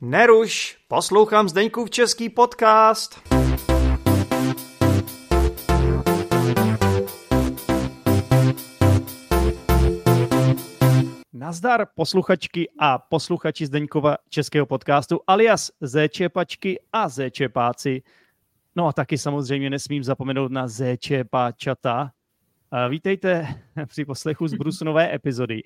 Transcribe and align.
Neruš, 0.00 0.76
poslouchám 0.88 1.48
Zdeňkův 1.48 1.90
český 1.90 2.28
podcast. 2.28 3.20
Nazdar 11.32 11.86
posluchačky 11.94 12.68
a 12.78 12.98
posluchači 12.98 13.66
Zdeňkova 13.66 14.16
českého 14.28 14.66
podcastu 14.66 15.20
alias 15.26 15.70
Zéčepačky 15.80 16.80
a 16.92 17.08
Zéčepáci. 17.08 18.02
No 18.76 18.86
a 18.86 18.92
taky 18.92 19.18
samozřejmě 19.18 19.70
nesmím 19.70 20.04
zapomenout 20.04 20.52
na 20.52 20.68
Zéčepáčata. 20.68 22.10
Vítejte 22.88 23.46
při 23.86 24.04
poslechu 24.04 24.48
z 24.48 24.54
Brusunové 24.54 25.14
epizody. 25.14 25.62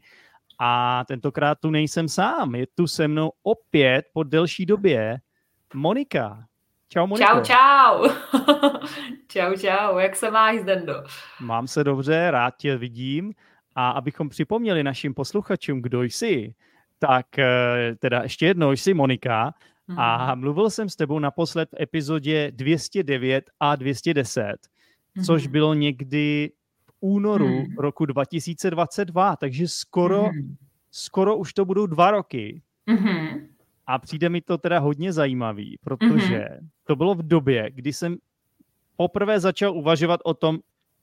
A 0.61 1.05
tentokrát 1.05 1.59
tu 1.61 1.71
nejsem 1.71 2.09
sám, 2.09 2.55
je 2.55 2.67
tu 2.75 2.87
se 2.87 3.09
mnou 3.09 3.33
opět 3.43 4.07
po 4.13 4.23
delší 4.23 4.67
době 4.67 5.19
Monika. 5.75 6.45
Čau 6.89 7.07
Moniko. 7.07 7.31
Čau, 7.31 7.43
čau. 7.43 8.09
čau, 9.29 9.57
čau. 9.57 9.99
Jak 9.99 10.17
se 10.17 10.31
máš, 10.31 10.59
Zdendo? 10.59 10.95
Mám 11.41 11.67
se 11.67 11.85
dobře, 11.85 12.31
rád 12.31 12.55
tě 12.57 12.77
vidím. 12.77 13.33
A 13.75 13.91
abychom 13.91 14.29
připomněli 14.29 14.83
našim 14.83 15.15
posluchačům, 15.15 15.83
kdo 15.83 16.03
jsi, 16.03 16.55
tak 16.99 17.39
eh, 17.39 17.97
teda 17.99 18.23
ještě 18.23 18.47
jednou 18.47 18.73
jsi 18.73 18.95
Monika 18.95 19.55
mm. 19.89 19.99
a 19.99 20.27
mhm. 20.27 20.41
mluvil 20.41 20.71
jsem 20.71 20.89
s 20.89 20.97
tebou 20.97 21.19
naposled 21.19 21.69
v 21.71 21.83
epizodě 21.83 22.51
209 22.51 23.51
a 23.61 23.77
210, 23.77 24.57
mm. 25.15 25.25
což 25.25 25.47
bylo 25.47 25.75
někdy 25.75 26.51
únoru 27.01 27.49
mm. 27.49 27.77
roku 27.79 28.07
2022, 28.07 29.37
takže 29.37 29.69
skoro, 29.69 30.23
mm. 30.23 30.57
skoro 30.91 31.37
už 31.37 31.53
to 31.53 31.65
budou 31.65 31.87
dva 31.87 32.11
roky. 32.11 32.63
Mm. 32.87 33.49
A 33.87 33.99
přijde 33.99 34.29
mi 34.29 34.41
to 34.41 34.59
teda 34.59 34.79
hodně 34.79 35.13
zajímavý, 35.13 35.79
protože 35.85 36.49
mm. 36.61 36.69
to 36.85 36.97
bylo 36.97 37.15
v 37.15 37.23
době, 37.23 37.71
kdy 37.71 37.93
jsem 37.93 38.17
poprvé 38.97 39.41
začal 39.41 39.77
uvažovat 39.77 40.21
o 40.25 40.35
tom, 40.35 40.59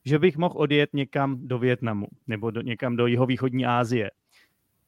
že 0.06 0.20
bych 0.20 0.38
mohl 0.38 0.54
odjet 0.58 0.90
někam 0.94 1.48
do 1.48 1.60
Větnamu 1.60 2.08
nebo 2.28 2.52
do, 2.52 2.62
někam 2.62 2.96
do 2.96 3.08
jihovýchodní 3.08 3.66
Asie. 3.66 4.12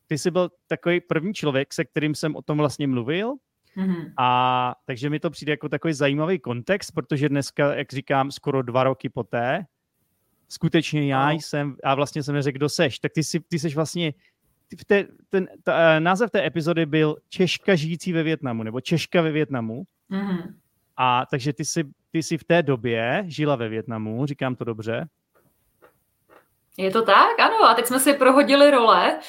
Ty 0.07 0.17
jsi 0.17 0.31
byl 0.31 0.49
takový 0.67 1.01
první 1.01 1.33
člověk, 1.33 1.73
se 1.73 1.85
kterým 1.85 2.15
jsem 2.15 2.35
o 2.35 2.41
tom 2.41 2.57
vlastně 2.57 2.87
mluvil, 2.87 3.35
Mm-hmm. 3.77 4.13
A 4.17 4.75
takže 4.85 5.09
mi 5.09 5.19
to 5.19 5.29
přijde 5.29 5.51
jako 5.51 5.69
takový 5.69 5.93
zajímavý 5.93 6.39
kontext, 6.39 6.91
protože 6.91 7.29
dneska, 7.29 7.75
jak 7.75 7.93
říkám, 7.93 8.31
skoro 8.31 8.61
dva 8.61 8.83
roky 8.83 9.09
poté, 9.09 9.65
skutečně 10.49 11.07
já 11.07 11.31
no. 11.31 11.33
jsem, 11.33 11.75
a 11.83 11.95
vlastně 11.95 12.23
jsem 12.23 12.35
neřekl, 12.35 12.55
kdo 12.55 12.69
seš, 12.69 12.99
tak 12.99 13.11
ty 13.13 13.23
jsi, 13.23 13.39
ty 13.39 13.59
jsi 13.59 13.69
vlastně, 13.69 14.13
v 14.79 14.85
té, 14.85 15.05
ten 15.29 15.47
ta, 15.63 15.73
uh, 15.73 15.99
název 15.99 16.31
té 16.31 16.45
epizody 16.45 16.85
byl 16.85 17.15
Češka 17.29 17.75
žijící 17.75 18.13
ve 18.13 18.23
Větnamu, 18.23 18.63
nebo 18.63 18.81
Češka 18.81 19.21
ve 19.21 19.31
Větnamu. 19.31 19.83
Mm-hmm. 20.11 20.53
A 20.97 21.25
takže 21.31 21.53
ty 21.53 21.65
jsi, 21.65 21.83
ty 22.11 22.23
jsi 22.23 22.37
v 22.37 22.43
té 22.43 22.63
době 22.63 23.23
žila 23.27 23.55
ve 23.55 23.69
Větnamu, 23.69 24.25
říkám 24.25 24.55
to 24.55 24.63
dobře? 24.63 25.07
Je 26.77 26.91
to 26.91 27.01
tak, 27.01 27.39
ano. 27.39 27.69
A 27.69 27.73
teď 27.73 27.85
jsme 27.85 27.99
si 27.99 28.13
prohodili 28.13 28.71
role 28.71 29.19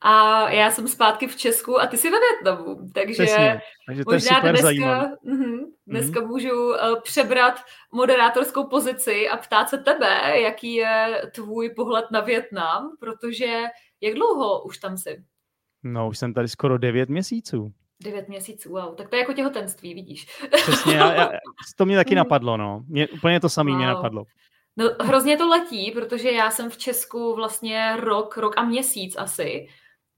a 0.00 0.48
já 0.50 0.70
jsem 0.70 0.88
zpátky 0.88 1.26
v 1.26 1.36
Česku 1.36 1.80
a 1.80 1.86
ty 1.86 1.98
jsi 1.98 2.10
ve 2.10 2.16
Větnamu. 2.20 2.90
Takže, 2.94 3.24
Přesně. 3.24 3.60
takže 3.86 4.04
to 4.04 4.12
je 4.12 4.20
super 4.20 4.60
dneska, 4.60 5.04
uh, 5.22 5.38
dneska 5.86 6.20
mm-hmm. 6.20 6.26
můžu 6.26 6.68
uh, 6.68 7.00
přebrat 7.02 7.60
moderátorskou 7.92 8.66
pozici 8.66 9.28
a 9.28 9.36
ptát 9.36 9.68
se 9.68 9.78
tebe, 9.78 10.40
jaký 10.40 10.74
je 10.74 11.22
tvůj 11.34 11.70
pohled 11.70 12.04
na 12.12 12.20
Větnam, 12.20 12.90
protože 13.00 13.64
jak 14.00 14.14
dlouho 14.14 14.62
už 14.62 14.78
tam 14.78 14.96
jsi? 14.96 15.24
No, 15.82 16.08
už 16.08 16.18
jsem 16.18 16.34
tady 16.34 16.48
skoro 16.48 16.78
9 16.78 17.08
měsíců. 17.08 17.72
Devět 18.02 18.28
měsíců, 18.28 18.70
wow. 18.70 18.94
Tak 18.94 19.08
to 19.08 19.16
je 19.16 19.20
jako 19.20 19.32
těhotenství, 19.32 19.94
vidíš. 19.94 20.26
Přesně, 20.62 20.94
já, 20.94 21.14
já, 21.14 21.30
to 21.76 21.86
mě 21.86 21.96
taky 21.96 22.14
napadlo, 22.14 22.56
no. 22.56 22.84
Mě, 22.88 23.08
úplně 23.08 23.40
to 23.40 23.48
samé 23.48 23.70
wow. 23.70 23.78
mě 23.78 23.86
napadlo. 23.86 24.24
No, 24.76 24.90
hrozně 25.00 25.36
to 25.36 25.48
letí, 25.48 25.90
protože 25.90 26.30
já 26.30 26.50
jsem 26.50 26.70
v 26.70 26.76
Česku 26.76 27.34
vlastně 27.34 27.96
rok, 27.96 28.36
rok 28.36 28.54
a 28.56 28.64
měsíc 28.64 29.16
asi. 29.18 29.66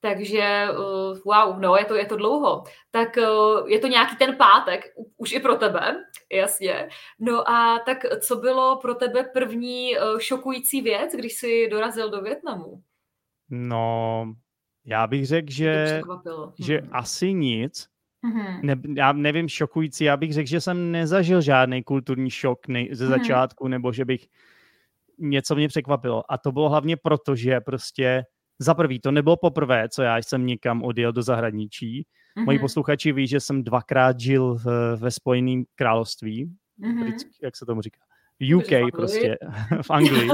Takže 0.03 0.67
uh, 0.71 1.19
wow, 1.25 1.61
no, 1.61 1.77
je 1.77 1.85
to, 1.85 1.95
je 1.95 2.07
to 2.07 2.17
dlouho. 2.17 2.65
Tak 2.91 3.17
uh, 3.17 3.69
je 3.69 3.79
to 3.79 3.87
nějaký 3.87 4.17
ten 4.17 4.37
pátek, 4.37 4.81
už 5.17 5.33
i 5.33 5.41
pro 5.41 5.57
tebe, 5.57 6.05
jasně. 6.33 6.89
No 7.19 7.51
a 7.51 7.79
tak 7.79 7.99
co 8.21 8.37
bylo 8.37 8.79
pro 8.83 8.95
tebe 8.95 9.25
první 9.25 9.99
uh, 9.99 10.19
šokující 10.19 10.83
věc, 10.83 11.13
když 11.15 11.33
jsi 11.33 11.69
dorazil 11.71 12.11
do 12.11 12.21
Větnamu? 12.21 12.83
No, 13.51 14.25
já 14.85 15.07
bych 15.07 15.27
řekl, 15.27 15.53
že, 15.53 16.01
že 16.59 16.79
hmm. 16.79 16.91
asi 16.93 17.33
nic. 17.33 17.89
Mm-hmm. 18.27 18.61
Ne, 18.63 18.77
já 18.97 19.13
nevím, 19.13 19.49
šokující. 19.49 20.05
Já 20.05 20.17
bych 20.17 20.33
řekl, 20.33 20.49
že 20.49 20.61
jsem 20.61 20.93
nezažil 20.93 21.41
žádný 21.41 21.83
kulturní 21.83 22.31
šok 22.31 22.69
nej, 22.69 22.89
ze 22.93 23.05
mm-hmm. 23.05 23.09
začátku, 23.09 23.69
nebo 23.69 23.93
že 23.93 24.05
bych 24.05 24.27
něco 25.19 25.55
mě 25.55 25.69
překvapilo. 25.69 26.33
A 26.33 26.39
to 26.39 26.53
bylo 26.53 26.69
hlavně 26.69 26.97
proto, 26.97 27.37
že 27.37 27.61
prostě 27.61 28.25
za 28.63 28.75
prvý, 28.75 29.01
to 29.01 29.11
nebylo 29.11 29.37
poprvé, 29.37 29.89
co 29.89 30.03
já 30.03 30.19
jsem 30.19 30.47
někam 30.47 30.83
odjel 30.83 31.13
do 31.13 31.23
zahraničí. 31.23 32.03
Mm-hmm. 32.03 32.45
Moji 32.45 32.59
posluchači 32.59 33.13
ví, 33.13 33.27
že 33.27 33.41
jsem 33.41 33.65
dvakrát 33.65 34.21
žil 34.21 34.55
v, 34.55 34.97
ve 34.97 35.11
Spojeném 35.11 35.65
království, 35.75 36.47
mm-hmm. 36.81 37.01
britský, 37.01 37.39
jak 37.43 37.57
se 37.57 37.67
tomu 37.67 37.83
říká, 37.83 38.01
UK 38.57 38.71
v 38.71 38.91
prostě, 38.93 39.39
v 39.83 39.91
Anglii. 39.91 40.29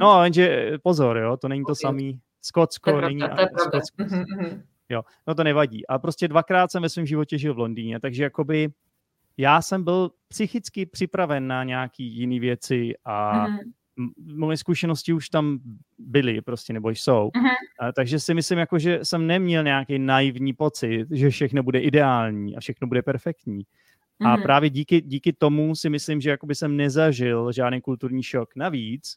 No, 0.00 0.24
jenže 0.24 0.72
pozor, 0.82 1.18
jo, 1.18 1.36
to 1.36 1.48
není 1.48 1.64
to 1.64 1.72
okay. 1.72 1.80
samý, 1.80 2.20
Skotsko 2.42 2.92
to 2.92 3.00
není 3.00 3.18
pravda, 3.18 3.48
Skotsko. 3.56 4.02
Mhm, 4.02 4.24
mhm. 4.38 4.62
Jo, 4.88 5.02
no 5.26 5.34
to 5.34 5.44
nevadí. 5.44 5.86
A 5.86 5.98
prostě 5.98 6.28
dvakrát 6.28 6.70
jsem 6.70 6.82
ve 6.82 6.88
svém 6.88 7.06
životě 7.06 7.38
žil 7.38 7.54
v 7.54 7.58
Londýně, 7.58 8.00
takže 8.00 8.22
jakoby 8.22 8.68
já 9.36 9.62
jsem 9.62 9.84
byl 9.84 10.10
psychicky 10.28 10.86
připraven 10.86 11.46
na 11.46 11.64
nějaký 11.64 12.04
jiný 12.04 12.40
věci 12.40 12.92
a 13.04 13.46
mm-hmm. 13.46 13.58
Moje 14.34 14.56
zkušenosti 14.56 15.12
už 15.12 15.28
tam 15.28 15.58
byly 15.98 16.40
prostě, 16.40 16.72
nebo 16.72 16.90
jsou. 16.90 17.28
Mm-hmm. 17.28 17.54
A, 17.78 17.92
takže 17.92 18.20
si 18.20 18.34
myslím, 18.34 18.58
jako, 18.58 18.78
že 18.78 19.00
jsem 19.02 19.26
neměl 19.26 19.64
nějaký 19.64 19.98
naivní 19.98 20.52
pocit, 20.52 21.06
že 21.10 21.30
všechno 21.30 21.62
bude 21.62 21.80
ideální 21.80 22.56
a 22.56 22.60
všechno 22.60 22.88
bude 22.88 23.02
perfektní. 23.02 23.58
Mm-hmm. 23.60 24.28
A 24.28 24.36
právě 24.36 24.70
díky, 24.70 25.00
díky 25.00 25.32
tomu 25.32 25.74
si 25.74 25.90
myslím, 25.90 26.20
že 26.20 26.30
jakoby 26.30 26.54
jsem 26.54 26.76
nezažil 26.76 27.52
žádný 27.52 27.80
kulturní 27.80 28.22
šok. 28.22 28.56
Navíc, 28.56 29.16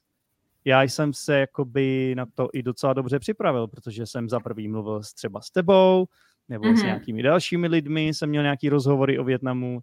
já 0.66 0.84
jsem 0.84 1.14
se 1.14 1.40
jakoby 1.40 2.16
na 2.16 2.26
to 2.26 2.50
i 2.54 2.64
docela 2.64 2.94
dobře 2.94 3.20
připravil, 3.20 3.68
protože 3.68 4.06
jsem 4.06 4.30
za 4.30 4.40
prvý 4.40 4.68
mluvil 4.68 5.02
třeba 5.16 5.42
s 5.42 5.52
tebou, 5.52 6.08
nebo 6.50 6.66
mm-hmm. 6.66 6.76
s 6.76 6.80
mhm. 6.80 6.86
nějakými 6.86 7.24
dalšími 7.24 7.68
lidmi, 7.68 8.08
jsem 8.08 8.30
měl 8.30 8.44
nějaký 8.44 8.70
rozhovory 8.70 9.20
o 9.20 9.24
Větnamu 9.24 9.80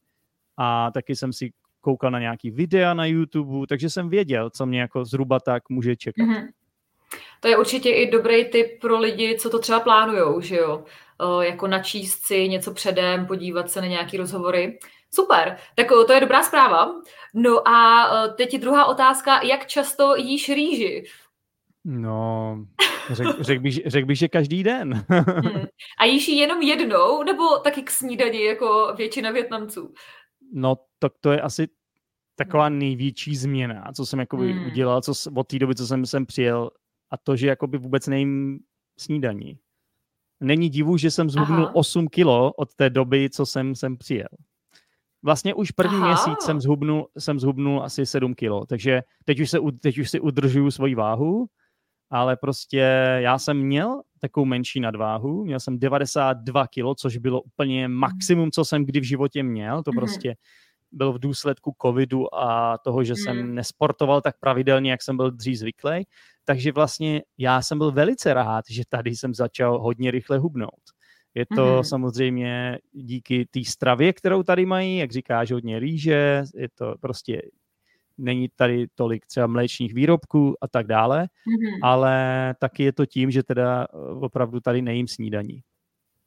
a 0.57 0.91
taky 0.91 1.17
jsem 1.17 1.33
si 1.33 1.53
koukal 1.81 2.11
na 2.11 2.19
nějaký 2.19 2.51
videa 2.51 2.95
na 2.95 3.07
YouTube, 3.07 3.67
takže 3.67 3.91
jsem 3.91 4.09
věděl, 4.09 4.51
co 4.51 4.67
mě 4.67 4.81
jako 4.81 5.05
zhruba 5.05 5.41
tak 5.41 5.69
může 5.69 5.97
čekat. 5.97 6.27
Mm-hmm. 6.27 6.49
To 7.41 7.49
je 7.49 7.57
určitě 7.59 7.91
i 7.91 8.11
dobrý 8.11 8.45
tip 8.45 8.81
pro 8.81 8.99
lidi, 8.99 9.37
co 9.39 9.51
to 9.51 9.59
třeba 9.59 9.81
plánujou, 9.81 10.41
že 10.41 10.57
jo? 10.57 10.85
O, 11.19 11.41
jako 11.41 11.67
načíst 11.67 12.27
si 12.27 12.49
něco 12.49 12.75
předem, 12.75 13.27
podívat 13.27 13.71
se 13.71 13.81
na 13.81 13.87
nějaký 13.87 14.17
rozhovory. 14.17 14.79
Super, 15.15 15.57
tak 15.75 15.87
to 16.07 16.13
je 16.13 16.21
dobrá 16.21 16.43
zpráva. 16.43 16.93
No 17.35 17.69
a 17.69 18.09
teď 18.37 18.53
je 18.53 18.59
druhá 18.59 18.85
otázka, 18.85 19.43
jak 19.43 19.67
často 19.67 20.17
jíš 20.17 20.49
rýži? 20.49 21.05
No, 21.85 22.57
řekl 23.11 23.37
řek 23.41 23.61
bych, 23.61 23.81
řek 23.87 24.05
bych, 24.05 24.19
že 24.19 24.29
každý 24.29 24.63
den. 24.63 25.05
hmm. 25.09 25.65
A 25.99 26.05
jíš 26.05 26.29
ji 26.29 26.39
jenom 26.39 26.63
jednou, 26.63 27.23
nebo 27.23 27.59
taky 27.59 27.83
k 27.83 27.91
snídani, 27.91 28.45
jako 28.45 28.95
většina 28.97 29.31
Větnamců? 29.31 29.95
No, 30.53 30.77
tak 30.99 31.13
to 31.21 31.33
je 31.33 31.41
asi 31.41 31.69
taková 32.37 32.69
největší 32.69 33.37
změna, 33.37 33.93
co 33.97 34.07
jsem 34.07 34.19
jakoby 34.19 34.53
hmm. 34.53 34.67
udělal 34.67 35.01
co, 35.01 35.13
od 35.35 35.47
té 35.47 35.59
doby, 35.59 35.75
co 35.75 35.87
jsem 35.87 36.07
sem 36.07 36.27
přijel 36.27 36.71
a 37.11 37.17
to, 37.17 37.37
že 37.37 37.47
jakoby 37.47 37.79
vůbec 37.79 38.07
nejím 38.07 38.59
snídaní. 38.99 39.59
Není 40.41 40.69
divu, 40.69 40.97
že 40.97 41.11
jsem 41.11 41.31
zhubnul 41.31 41.65
Aha. 41.65 41.75
8 41.75 42.09
kilo 42.09 42.53
od 42.53 42.75
té 42.75 42.91
doby, 42.91 43.31
co 43.31 43.47
jsem 43.47 43.75
sem 43.75 43.97
přijel. 43.97 44.29
Vlastně 45.23 45.55
už 45.55 45.71
první 45.71 45.97
Aha. 45.97 46.07
měsíc 46.07 46.43
jsem 46.43 46.61
zhubnul, 46.61 47.09
jsem 47.19 47.41
zhubnul 47.41 47.83
asi 47.83 48.07
7 48.07 48.35
kilo, 48.35 48.67
takže 48.67 49.03
teď 49.25 49.41
už, 49.41 49.51
se, 49.51 49.59
teď 49.81 49.99
už 49.99 50.11
si 50.11 50.21
udržuju 50.21 50.71
svoji 50.71 50.95
váhu, 50.95 51.47
ale 52.11 52.37
prostě 52.37 52.79
já 53.19 53.39
jsem 53.39 53.57
měl 53.59 54.01
takovou 54.21 54.47
menší 54.47 54.81
nadváhu, 54.81 55.45
měl 55.45 55.61
jsem 55.61 55.79
92 55.79 56.67
kilo, 56.67 56.95
což 56.95 57.17
bylo 57.17 57.43
úplně 57.43 57.89
maximum, 57.89 58.51
co 58.51 58.65
jsem 58.65 58.85
kdy 58.85 59.01
v 59.01 59.05
životě 59.05 59.43
měl, 59.43 59.83
to 59.83 59.91
mm-hmm. 59.91 59.97
prostě 59.97 60.35
byl 60.93 61.13
v 61.13 61.19
důsledku 61.19 61.75
covidu 61.83 62.35
a 62.35 62.79
toho, 62.79 63.05
že 63.05 63.13
mm. 63.13 63.17
jsem 63.17 63.37
mhm. 63.37 63.55
nesportoval 63.55 64.21
tak 64.21 64.39
pravidelně, 64.41 64.91
jak 64.91 65.03
jsem 65.03 65.17
byl 65.17 65.31
dřív 65.31 65.59
zvyklý. 65.59 66.07
Takže 66.45 66.73
vlastně 66.73 67.23
já 67.39 67.63
jsem 67.63 67.79
byl 67.79 67.93
velice 67.93 68.35
rád, 68.35 68.65
že 68.71 68.83
tady 68.89 69.17
jsem 69.17 69.35
začal 69.35 69.79
hodně 69.83 70.11
rychle 70.11 70.39
hubnout. 70.39 70.83
Je 71.35 71.47
to 71.47 71.67
mm-hmm. 71.67 71.83
samozřejmě 71.83 72.79
díky 72.93 73.47
té 73.51 73.65
stravě, 73.65 74.13
kterou 74.13 74.43
tady 74.43 74.67
mají, 74.67 74.97
jak 74.97 75.13
říkáš, 75.13 75.51
hodně 75.51 75.79
rýže, 75.79 76.45
je 76.55 76.69
to 76.75 76.95
prostě 77.01 77.43
není 78.21 78.49
tady 78.57 78.87
tolik 78.95 79.27
třeba 79.27 79.47
mléčných 79.47 79.95
výrobků 79.95 80.55
a 80.61 80.69
tak 80.69 80.87
dále, 80.87 81.23
mm-hmm. 81.23 81.79
ale 81.83 82.55
taky 82.61 82.83
je 82.83 82.93
to 82.93 83.07
tím, 83.07 83.31
že 83.31 83.43
teda 83.43 83.85
eh, 83.85 83.97
opravdu 84.21 84.61
tady 84.61 84.83
nejím 84.83 85.09
snídaní. 85.09 85.63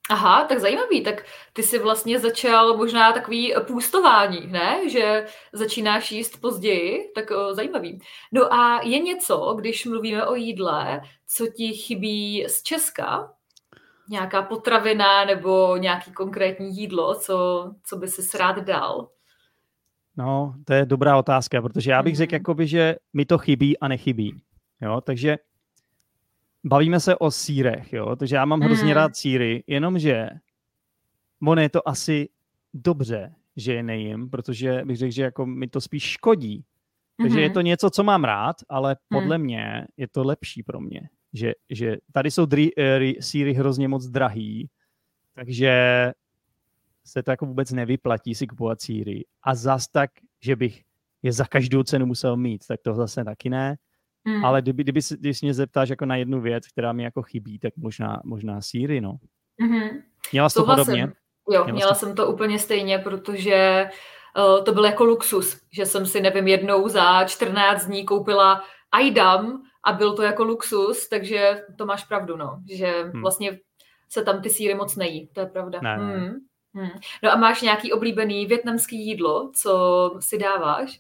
Aha, 0.10 0.46
tak 0.46 0.60
zajímavý. 0.60 1.04
Tak 1.04 1.26
ty 1.54 1.64
jsi 1.64 1.80
vlastně 1.80 2.20
začal 2.20 2.78
možná 2.78 3.14
takový 3.14 3.54
půstování, 3.68 4.48
ne? 4.48 4.90
Že 4.90 5.26
začínáš 5.54 6.12
jíst 6.12 6.42
později, 6.42 7.12
tak 7.16 7.32
o, 7.32 7.54
zajímavý. 7.54 8.00
No 8.32 8.54
a 8.54 8.82
je 8.84 9.00
něco, 9.00 9.56
když 9.60 9.86
mluvíme 9.86 10.26
o 10.26 10.36
jídle, 10.36 11.02
co 11.28 11.48
ti 11.48 11.74
chybí 11.74 12.46
z 12.48 12.64
Česka? 12.64 13.34
Nějaká 14.10 14.42
potravina 14.42 15.26
nebo 15.26 15.78
nějaký 15.78 16.12
konkrétní 16.12 16.78
jídlo, 16.78 17.16
co, 17.16 17.70
co 17.84 17.96
by 17.96 18.08
si 18.08 18.38
rád 18.38 18.60
dal? 18.60 19.10
No, 20.18 20.56
to 20.66 20.74
je 20.74 20.86
dobrá 20.86 21.18
otázka, 21.18 21.62
protože 21.62 21.92
já 21.92 22.04
bych 22.04 22.14
mm-hmm. 22.14 22.18
řekl, 22.18 22.34
jakoby, 22.34 22.68
že 22.68 22.96
mi 23.14 23.26
to 23.26 23.38
chybí 23.38 23.80
a 23.80 23.88
nechybí. 23.88 24.42
Jo, 24.82 25.02
takže 25.02 25.38
bavíme 26.64 27.00
se 27.00 27.16
o 27.16 27.32
sírech, 27.32 27.94
jo, 27.94 28.16
takže 28.16 28.36
já 28.36 28.46
mám 28.46 28.60
mm. 28.60 28.66
hrozně 28.66 28.94
rád 28.94 29.16
síry, 29.16 29.64
jenomže 29.68 30.30
ono 31.48 31.62
je 31.62 31.70
to 31.70 31.88
asi 31.88 32.30
dobře, 32.74 33.36
že 33.56 33.74
je 33.74 33.84
nejím, 33.84 34.30
protože 34.30 34.82
bych 34.86 34.98
řekl, 34.98 35.12
že 35.12 35.24
jako 35.24 35.46
mi 35.46 35.68
to 35.68 35.82
spíš 35.82 36.04
škodí. 36.04 36.66
Takže 37.18 37.38
mm-hmm. 37.38 37.42
je 37.42 37.50
to 37.50 37.62
něco, 37.62 37.90
co 37.90 38.04
mám 38.04 38.24
rád, 38.24 38.56
ale 38.70 38.96
podle 39.10 39.38
mm. 39.38 39.44
mě 39.44 39.88
je 39.98 40.08
to 40.08 40.24
lepší 40.24 40.64
pro 40.64 40.80
mě. 40.80 41.10
Že, 41.34 41.54
že 41.70 41.98
tady 42.12 42.32
jsou 42.32 42.46
dry, 42.46 42.72
uh, 42.76 43.20
síry 43.20 43.54
hrozně 43.54 43.88
moc 43.88 44.06
drahý, 44.06 44.70
takže 45.34 46.12
se 47.06 47.24
to 47.24 47.32
jako 47.32 47.46
vůbec 47.46 47.72
nevyplatí 47.72 48.36
si 48.36 48.48
kupovat 48.48 48.82
síry. 48.82 49.26
A 49.44 49.56
zas 49.56 49.88
tak, 49.88 50.10
že 50.44 50.56
bych 50.56 50.82
je 51.24 51.32
za 51.32 51.46
každou 51.46 51.84
cenu 51.84 52.06
musel 52.06 52.38
mít, 52.38 52.68
tak 52.68 52.80
to 52.84 52.94
zase 52.94 53.24
taky 53.24 53.50
ne. 53.50 53.76
Mm. 54.26 54.46
Ale 54.46 54.62
kdyby, 54.62 54.84
kdyby, 54.84 55.00
když 55.20 55.42
mě 55.42 55.54
zeptáš 55.54 55.90
jako 55.90 56.06
na 56.06 56.16
jednu 56.16 56.42
věc, 56.42 56.68
která 56.68 56.94
mi 56.94 57.04
jako 57.04 57.22
chybí, 57.22 57.60
tak 57.60 57.74
možná, 57.78 58.22
možná 58.26 58.62
síry, 58.62 59.02
no. 59.02 59.18
Mm-hmm. 59.62 60.02
Měla 60.32 60.50
jsi 60.50 60.56
to 60.56 60.66
podobně? 60.66 61.02
Jo, 61.50 61.64
měla, 61.64 61.76
měla 61.76 61.94
jsem 61.94 62.16
to 62.16 62.28
úplně 62.28 62.60
stejně, 62.60 63.00
protože 63.00 63.90
uh, 64.38 64.64
to 64.64 64.72
byl 64.72 64.86
jako 64.86 65.04
luxus, 65.04 65.62
že 65.72 65.86
jsem 65.86 66.06
si, 66.06 66.22
nevím, 66.22 66.48
jednou 66.48 66.88
za 66.88 67.26
14 67.26 67.86
dní 67.86 68.06
koupila 68.06 68.64
Aidam 68.92 69.62
a 69.86 69.94
byl 69.94 70.14
to 70.14 70.22
jako 70.22 70.44
luxus, 70.44 71.10
takže 71.10 71.62
to 71.78 71.86
máš 71.86 72.04
pravdu, 72.04 72.38
no, 72.38 72.60
že 72.72 73.04
hmm. 73.04 73.22
vlastně 73.22 73.60
se 74.10 74.24
tam 74.24 74.42
ty 74.42 74.50
síry 74.50 74.76
moc 74.76 74.96
nejí, 74.96 75.28
to 75.28 75.40
je 75.40 75.46
pravda. 75.46 75.80
Ne, 75.82 75.96
hmm. 75.96 76.34
Hmm. 76.74 76.90
No 77.24 77.32
a 77.32 77.36
máš 77.36 77.62
nějaký 77.62 77.94
oblíbený 77.94 78.46
větnamský 78.46 79.08
jídlo, 79.08 79.52
co 79.54 80.12
si 80.20 80.38
dáváš? 80.38 81.00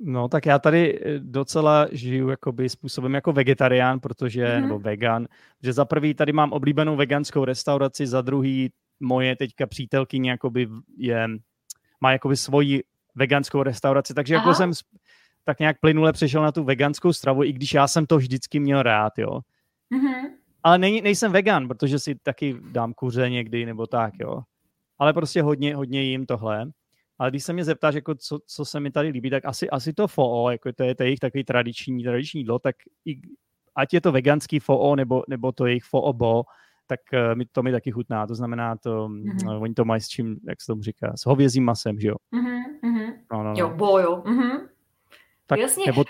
No, 0.00 0.28
tak 0.28 0.46
já 0.46 0.58
tady 0.58 1.00
eh, 1.02 1.18
docela 1.18 1.88
žiju 1.92 2.28
jakoby 2.28 2.68
způsobem 2.68 3.14
jako 3.14 3.32
vegetarián, 3.32 4.00
protože, 4.00 4.46
mm-hmm. 4.46 4.60
nebo 4.60 4.78
vegan, 4.78 5.26
že 5.62 5.72
za 5.72 5.84
prvý 5.84 6.14
tady 6.14 6.32
mám 6.32 6.52
oblíbenou 6.52 6.96
veganskou 6.96 7.44
restauraci, 7.44 8.06
za 8.06 8.22
druhý 8.22 8.70
moje 9.00 9.36
teďka 9.36 9.66
přítelkyně 9.66 10.30
jakoby 10.30 10.68
je, 10.96 11.28
má 12.00 12.12
jakoby 12.12 12.36
svoji 12.36 12.82
veganskou 13.14 13.62
restauraci, 13.62 14.14
takže 14.14 14.34
jako 14.34 14.42
Aha. 14.42 14.50
jako 14.50 14.74
jsem 14.74 14.86
tak 15.44 15.58
nějak 15.58 15.80
plynule 15.80 16.12
přešel 16.12 16.42
na 16.42 16.52
tu 16.52 16.64
veganskou 16.64 17.12
stravu, 17.12 17.44
i 17.44 17.52
když 17.52 17.74
já 17.74 17.88
jsem 17.88 18.06
to 18.06 18.16
vždycky 18.16 18.60
měl 18.60 18.82
rád, 18.82 19.18
jo. 19.18 19.40
Mm-hmm. 19.92 20.30
Ale 20.62 20.78
nej, 20.78 21.00
nejsem 21.00 21.32
vegan, 21.32 21.68
protože 21.68 21.98
si 21.98 22.14
taky 22.14 22.56
dám 22.72 22.94
kuře 22.94 23.30
někdy, 23.30 23.66
nebo 23.66 23.86
tak, 23.86 24.14
jo. 24.20 24.42
Ale 24.98 25.12
prostě 25.12 25.42
hodně, 25.42 25.76
hodně 25.76 26.02
jim 26.02 26.26
tohle. 26.26 26.70
Ale 27.18 27.30
když 27.30 27.44
se 27.44 27.52
mě 27.52 27.64
zeptáš, 27.64 27.94
jako 27.94 28.14
co, 28.14 28.38
co 28.46 28.64
se 28.64 28.80
mi 28.80 28.90
tady 28.90 29.08
líbí, 29.08 29.30
tak 29.30 29.44
asi, 29.44 29.70
asi 29.70 29.92
to 29.92 30.08
foo, 30.08 30.50
jako 30.50 30.72
to 30.72 30.82
je 30.82 30.94
to 30.94 31.02
jejich 31.02 31.18
takový 31.18 31.44
tradiční, 31.44 32.04
tradiční 32.04 32.40
jídlo, 32.40 32.58
tak 32.58 32.76
i, 33.04 33.20
ať 33.74 33.94
je 33.94 34.00
to 34.00 34.12
veganský 34.12 34.58
foo, 34.58 34.96
nebo, 34.96 35.22
nebo 35.28 35.52
to 35.52 35.66
jejich 35.66 35.84
bo, 36.12 36.44
tak 36.86 37.00
uh, 37.12 37.34
mi, 37.34 37.46
to 37.52 37.62
mi 37.62 37.72
taky 37.72 37.90
chutná. 37.90 38.26
To 38.26 38.34
znamená, 38.34 38.76
to, 38.76 39.08
mm-hmm. 39.08 39.62
oni 39.62 39.74
to 39.74 39.84
mají 39.84 40.00
s 40.00 40.08
čím, 40.08 40.36
jak 40.48 40.60
se 40.60 40.66
tomu 40.66 40.82
říká, 40.82 41.12
s 41.16 41.26
hovězím 41.26 41.64
masem, 41.64 42.00
že 42.00 42.08
jo? 42.08 42.14
Mm-hmm. 42.32 42.58
No, 43.32 43.42
no, 43.42 43.44
no. 43.44 43.54
Jo, 43.56 43.70
bo, 43.76 43.98
jo. 43.98 44.22
Mm-hmm. 44.26 44.68
Tak, 45.46 45.58
Jasně. 45.58 45.84
Nebo, 45.86 46.04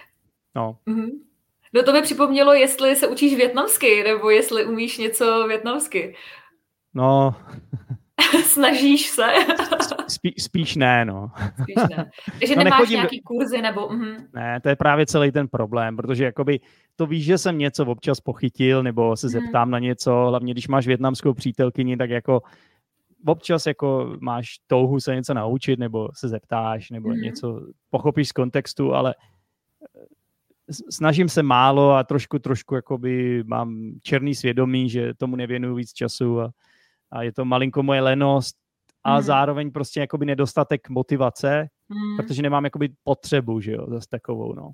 no. 0.54 0.78
Mm-hmm. 0.86 1.10
No 1.74 1.82
to 1.82 1.92
mi 1.92 2.02
připomnělo, 2.02 2.52
jestli 2.52 2.96
se 2.96 3.08
učíš 3.08 3.36
větnamsky, 3.36 4.02
nebo 4.04 4.30
jestli 4.30 4.66
umíš 4.66 4.98
něco 4.98 5.46
větnamsky. 5.48 6.16
No, 6.94 7.34
Snažíš 8.44 9.06
se? 9.06 9.26
Spí, 10.08 10.34
spíš 10.38 10.76
ne, 10.76 11.04
no. 11.04 11.30
Spíš 11.62 11.76
ne. 11.96 12.10
Takže 12.38 12.56
no, 12.56 12.64
nemáš 12.64 12.88
nějaký 12.88 13.20
kurzy 13.20 13.62
nebo... 13.62 13.88
Uh-huh. 13.88 14.16
Ne, 14.34 14.60
to 14.60 14.68
je 14.68 14.76
právě 14.76 15.06
celý 15.06 15.32
ten 15.32 15.48
problém, 15.48 15.96
protože 15.96 16.24
jakoby 16.24 16.60
to 16.96 17.06
víš, 17.06 17.24
že 17.24 17.38
jsem 17.38 17.58
něco 17.58 17.86
občas 17.86 18.20
pochytil 18.20 18.82
nebo 18.82 19.16
se 19.16 19.26
mhm. 19.26 19.32
zeptám 19.32 19.68
uh-huh. 19.68 19.72
na 19.72 19.78
něco, 19.78 20.26
hlavně 20.28 20.52
když 20.52 20.68
máš 20.68 20.86
větnamskou 20.86 21.34
přítelkyni, 21.34 21.96
tak 21.96 22.10
jako 22.10 22.42
občas 23.26 23.66
jako 23.66 24.16
máš 24.20 24.58
touhu 24.66 25.00
se 25.00 25.14
něco 25.14 25.34
naučit 25.34 25.78
nebo 25.78 26.08
se 26.14 26.28
zeptáš 26.28 26.90
nebo 26.90 27.08
uh-huh. 27.08 27.22
něco 27.22 27.60
pochopíš 27.90 28.28
z 28.28 28.32
kontextu, 28.32 28.94
ale 28.94 29.14
eh, 29.96 30.72
snažím 30.90 31.28
se 31.28 31.42
málo 31.42 31.92
a 31.92 32.04
trošku, 32.04 32.38
trošku 32.38 32.74
jakoby 32.74 33.42
mám 33.46 33.92
černý 34.02 34.34
svědomí, 34.34 34.90
že 34.90 35.14
tomu 35.14 35.36
nevěnuju 35.36 35.74
víc 35.74 35.92
času 35.92 36.40
a 36.40 36.50
a 37.10 37.22
je 37.22 37.32
to 37.32 37.44
malinko 37.44 37.82
moje 37.82 38.00
lenost 38.00 38.56
a 39.04 39.14
hmm. 39.14 39.22
zároveň 39.22 39.70
prostě 39.72 40.00
jakoby 40.00 40.26
nedostatek 40.26 40.88
motivace, 40.88 41.68
hmm. 41.88 42.16
protože 42.16 42.42
nemám 42.42 42.64
jakoby 42.64 42.88
potřebu, 43.04 43.60
že 43.60 43.72
jo, 43.72 43.86
zase 43.90 44.08
takovou, 44.08 44.54
no. 44.54 44.70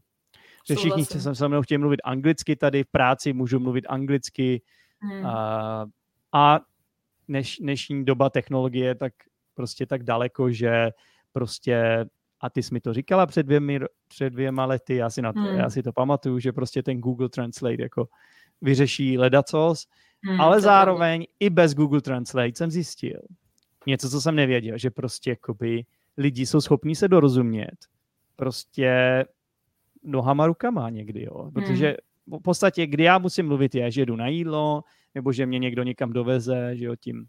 Že 0.68 0.74
všichni 0.74 1.04
se 1.04 1.34
se 1.34 1.48
mnou 1.48 1.62
chtějí 1.62 1.78
mluvit 1.78 2.00
anglicky 2.04 2.56
tady 2.56 2.84
v 2.84 2.90
práci, 2.90 3.32
můžu 3.32 3.60
mluvit 3.60 3.86
anglicky 3.88 4.62
hmm. 5.00 5.26
a, 5.26 5.86
a 6.32 6.60
než, 7.28 7.58
dnešní 7.58 8.04
doba 8.04 8.30
technologie 8.30 8.94
tak 8.94 9.12
prostě 9.54 9.86
tak 9.86 10.02
daleko, 10.02 10.50
že 10.50 10.90
prostě 11.32 12.06
a 12.40 12.50
ty 12.50 12.62
jsi 12.62 12.74
mi 12.74 12.80
to 12.80 12.92
říkala 12.92 13.26
před, 13.26 13.42
dvěmi, 13.42 13.80
před 14.08 14.30
dvěma 14.30 14.64
lety, 14.64 14.96
já 14.96 15.10
si, 15.10 15.22
na 15.22 15.32
to, 15.32 15.40
hmm. 15.40 15.58
já 15.58 15.70
si 15.70 15.82
to 15.82 15.92
pamatuju, 15.92 16.38
že 16.38 16.52
prostě 16.52 16.82
ten 16.82 17.00
Google 17.00 17.28
Translate 17.28 17.82
jako 17.82 18.08
vyřeší 18.60 19.18
ledacos, 19.18 19.86
Hmm, 20.24 20.40
ale 20.40 20.60
zároveň 20.60 21.26
i 21.40 21.50
bez 21.50 21.74
Google 21.74 22.00
Translate 22.00 22.52
jsem 22.54 22.70
zjistil 22.70 23.20
něco, 23.86 24.10
co 24.10 24.20
jsem 24.20 24.34
nevěděl, 24.34 24.78
že 24.78 24.90
prostě 24.90 25.30
jakoby 25.30 25.84
lidi 26.16 26.46
jsou 26.46 26.60
schopní 26.60 26.94
se 26.94 27.08
dorozumět 27.08 27.76
prostě 28.36 29.24
nohama 30.02 30.46
rukama 30.46 30.90
někdy, 30.90 31.22
jo. 31.22 31.50
Protože 31.54 31.96
hmm. 32.26 32.38
v 32.38 32.42
podstatě, 32.42 32.86
kdy 32.86 33.04
já 33.04 33.18
musím 33.18 33.46
mluvit 33.46 33.74
je, 33.74 33.90
že 33.90 34.00
jedu 34.00 34.16
na 34.16 34.28
jídlo, 34.28 34.84
nebo 35.14 35.32
že 35.32 35.46
mě 35.46 35.58
někdo 35.58 35.82
někam 35.82 36.12
doveze, 36.12 36.76
že 36.76 36.84
jo, 36.84 36.96
tím, 36.96 37.26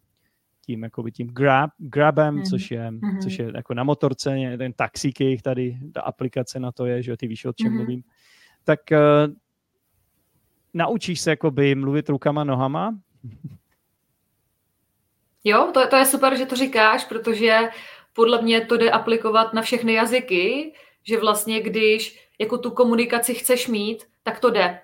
tím, 0.65 0.83
jakoby 0.83 1.11
tím 1.11 1.27
grab, 1.27 1.69
grabem, 1.77 2.35
hmm. 2.35 2.43
což, 2.43 2.71
je, 2.71 2.87
hmm. 2.87 3.19
což 3.23 3.39
je 3.39 3.51
jako 3.55 3.73
na 3.73 3.83
motorce, 3.83 4.35
ten 4.57 4.73
taxík 4.73 5.21
jejich 5.21 5.41
tady, 5.41 5.77
ta 5.93 6.01
aplikace 6.01 6.59
na 6.59 6.71
to 6.71 6.85
je, 6.85 7.03
že 7.03 7.11
jo, 7.11 7.17
ty 7.17 7.27
víš, 7.27 7.45
o 7.45 7.53
čem 7.53 7.67
hmm. 7.67 7.77
mluvím. 7.77 8.03
Tak 8.63 8.79
uh, 8.91 9.33
naučíš 10.75 11.21
se 11.21 11.29
jakoby 11.29 11.75
mluvit 11.75 12.09
rukama, 12.09 12.43
nohama. 12.43 12.95
Jo, 15.43 15.71
to, 15.73 15.87
to 15.87 15.95
je 15.95 16.05
super, 16.05 16.37
že 16.37 16.45
to 16.45 16.55
říkáš, 16.55 17.05
protože 17.05 17.59
podle 18.13 18.41
mě 18.41 18.61
to 18.61 18.77
jde 18.77 18.91
aplikovat 18.91 19.53
na 19.53 19.61
všechny 19.61 19.93
jazyky, 19.93 20.73
že 21.03 21.19
vlastně 21.19 21.61
když 21.61 22.29
jako 22.39 22.57
tu 22.57 22.71
komunikaci 22.71 23.33
chceš 23.33 23.67
mít, 23.67 24.03
tak 24.23 24.39
to 24.39 24.49
jde. 24.49 24.79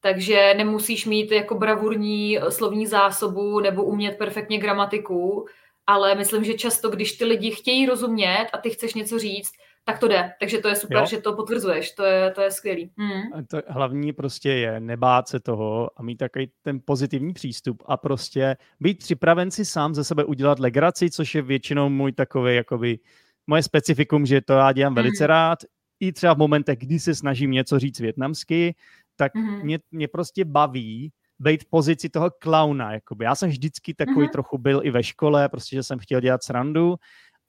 Takže 0.00 0.54
nemusíš 0.56 1.06
mít 1.06 1.32
jako 1.32 1.54
bravurní 1.54 2.38
slovní 2.48 2.86
zásobu 2.86 3.60
nebo 3.60 3.84
umět 3.84 4.18
perfektně 4.18 4.58
gramatiku, 4.58 5.46
ale 5.86 6.14
myslím, 6.14 6.44
že 6.44 6.54
často, 6.54 6.90
když 6.90 7.12
ty 7.12 7.24
lidi 7.24 7.50
chtějí 7.50 7.86
rozumět 7.86 8.46
a 8.52 8.58
ty 8.58 8.70
chceš 8.70 8.94
něco 8.94 9.18
říct, 9.18 9.52
tak 9.84 9.98
to 9.98 10.08
jde. 10.08 10.32
Takže 10.40 10.58
to 10.58 10.68
je 10.68 10.76
super, 10.76 10.98
jo. 10.98 11.06
že 11.06 11.18
to 11.18 11.32
potvrzuješ. 11.32 11.90
To 11.90 12.04
je, 12.04 12.30
to 12.30 12.40
je 12.40 12.50
skvělý. 12.50 12.92
Hmm. 12.96 13.46
To 13.46 13.62
hlavní 13.68 14.12
prostě 14.12 14.50
je 14.50 14.80
nebát 14.80 15.28
se 15.28 15.40
toho 15.40 15.90
a 15.96 16.02
mít 16.02 16.16
takový 16.16 16.50
ten 16.62 16.80
pozitivní 16.84 17.32
přístup 17.32 17.82
a 17.86 17.96
prostě 17.96 18.56
být 18.80 18.98
připraven 18.98 19.50
si 19.50 19.64
sám 19.64 19.94
ze 19.94 20.04
sebe 20.04 20.24
udělat 20.24 20.58
legraci, 20.58 21.10
což 21.10 21.34
je 21.34 21.42
většinou 21.42 21.88
můj 21.88 22.12
takový 22.12 22.56
jakoby 22.56 22.98
moje 23.46 23.62
specifikum, 23.62 24.26
že 24.26 24.40
to 24.40 24.52
já 24.52 24.72
dělám 24.72 24.90
hmm. 24.90 25.02
velice 25.02 25.26
rád. 25.26 25.58
I 26.00 26.12
třeba 26.12 26.34
v 26.34 26.38
momentech, 26.38 26.78
kdy 26.78 26.98
se 26.98 27.14
snažím 27.14 27.50
něco 27.50 27.78
říct 27.78 28.00
větnamsky, 28.00 28.74
tak 29.16 29.34
hmm. 29.34 29.62
mě, 29.62 29.78
mě 29.90 30.08
prostě 30.08 30.44
baví 30.44 31.12
být 31.38 31.62
v 31.62 31.70
pozici 31.70 32.08
toho 32.08 32.30
klauna. 32.30 32.92
Jakoby. 32.92 33.24
Já 33.24 33.34
jsem 33.34 33.48
vždycky 33.48 33.94
takový 33.94 34.26
mm-hmm. 34.26 34.30
trochu 34.30 34.58
byl 34.58 34.80
i 34.84 34.90
ve 34.90 35.02
škole, 35.02 35.48
prostě, 35.48 35.76
že 35.76 35.82
jsem 35.82 35.98
chtěl 35.98 36.20
dělat 36.20 36.42
srandu 36.42 36.96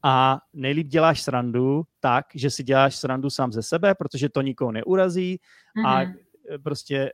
a 0.03 0.39
nejlíp 0.53 0.87
děláš 0.87 1.21
srandu 1.21 1.83
tak, 1.99 2.25
že 2.35 2.49
si 2.49 2.63
děláš 2.63 2.95
srandu 2.95 3.29
sám 3.29 3.51
ze 3.51 3.61
sebe, 3.61 3.95
protože 3.95 4.29
to 4.29 4.41
nikoho 4.41 4.71
neurazí 4.71 5.39
mm-hmm. 5.77 5.87
a 5.87 6.03
mhm. 6.03 6.13
prostě 6.63 6.97
e, 6.97 7.11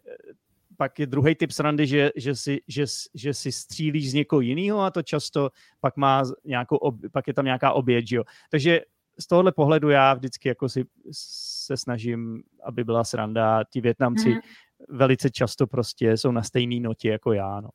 pak 0.78 1.00
je 1.00 1.08
druhý 1.08 1.36
typ 1.36 1.52
srandy, 1.52 1.88
že, 1.88 2.12
že, 2.16 2.36
si, 2.36 2.62
že, 2.68 2.86
že 3.14 3.34
si 3.34 3.52
střílíš 3.52 4.12
z 4.12 4.14
někoho 4.14 4.42
jiného 4.42 4.82
a 4.82 4.92
to 4.92 5.04
často 5.04 5.50
pak 5.80 5.98
má 5.98 6.24
nějakou, 6.46 6.76
ob, 6.76 6.96
pak 7.12 7.28
je 7.28 7.34
tam 7.34 7.46
nějaká 7.46 7.72
oběť, 7.72 8.12
jo. 8.12 8.24
Takže 8.52 8.82
z 9.20 9.28
tohohle 9.28 9.52
pohledu 9.52 9.90
já 9.90 10.14
vždycky 10.14 10.48
jako 10.48 10.70
si 10.70 10.86
se 11.12 11.78
snažím, 11.78 12.44
aby 12.64 12.84
byla 12.84 13.04
sranda. 13.04 13.64
Ti 13.70 13.82
Větnamci 13.82 14.30
mm-hmm. 14.30 14.42
velice 14.90 15.30
často 15.30 15.68
prostě 15.68 16.18
jsou 16.18 16.32
na 16.32 16.44
stejné 16.44 16.80
notě 16.80 17.10
jako 17.10 17.34
já. 17.34 17.62
No. 17.62 17.70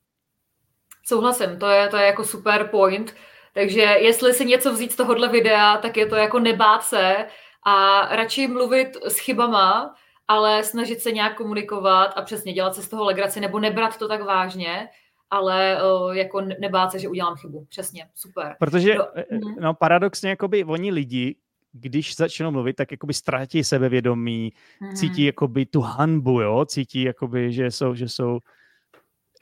Souhlasím, 1.07 1.59
to 1.59 1.69
je, 1.69 1.89
to 1.89 1.97
je 1.97 2.07
jako 2.07 2.25
super 2.25 2.69
point. 2.69 3.15
Takže 3.55 3.81
jestli 3.81 4.35
si 4.35 4.45
něco 4.45 4.73
vzít 4.73 4.93
z 4.93 4.97
tohohle 4.97 5.29
videa, 5.29 5.77
tak 5.77 5.97
je 5.97 6.07
to 6.07 6.17
jako 6.17 6.39
nebát 6.39 6.83
se 6.83 7.27
a 7.67 8.09
radši 8.17 8.47
mluvit 8.47 8.89
s 9.05 9.19
chybama, 9.19 9.95
ale 10.29 10.65
snažit 10.65 11.01
se 11.01 11.13
nějak 11.13 11.37
komunikovat 11.37 12.13
a 12.17 12.23
přesně 12.23 12.53
dělat 12.53 12.75
se 12.75 12.83
z 12.83 12.89
toho 12.89 13.05
legraci 13.05 13.41
nebo 13.41 13.61
nebrat 13.61 13.99
to 13.99 14.09
tak 14.09 14.25
vážně, 14.25 14.89
ale 15.31 15.79
jako 16.13 16.41
nebát 16.41 16.93
se, 16.93 16.99
že 16.99 17.09
udělám 17.09 17.37
chybu. 17.37 17.67
Přesně, 17.69 18.09
super. 18.15 18.57
Protože, 18.59 18.95
no, 18.95 19.07
eh, 19.15 19.25
mhm. 19.31 19.55
no 19.61 19.75
paradoxně, 19.75 20.31
jakoby 20.31 20.65
oni 20.65 20.91
lidi, 20.91 21.37
když 21.73 22.17
začnou 22.17 22.51
mluvit, 22.51 22.77
tak 22.77 22.91
jakoby 22.91 23.15
ztratí 23.15 23.65
sebevědomí, 23.65 24.53
mm-hmm. 24.53 24.95
cítí 24.95 25.25
jakoby 25.25 25.67
tu 25.67 25.81
hanbu, 25.81 26.41
jo, 26.41 26.65
cítí 26.65 27.03
jakoby, 27.03 27.53
že 27.53 27.71
jsou, 27.71 27.95
že 27.95 28.09
jsou 28.09 28.39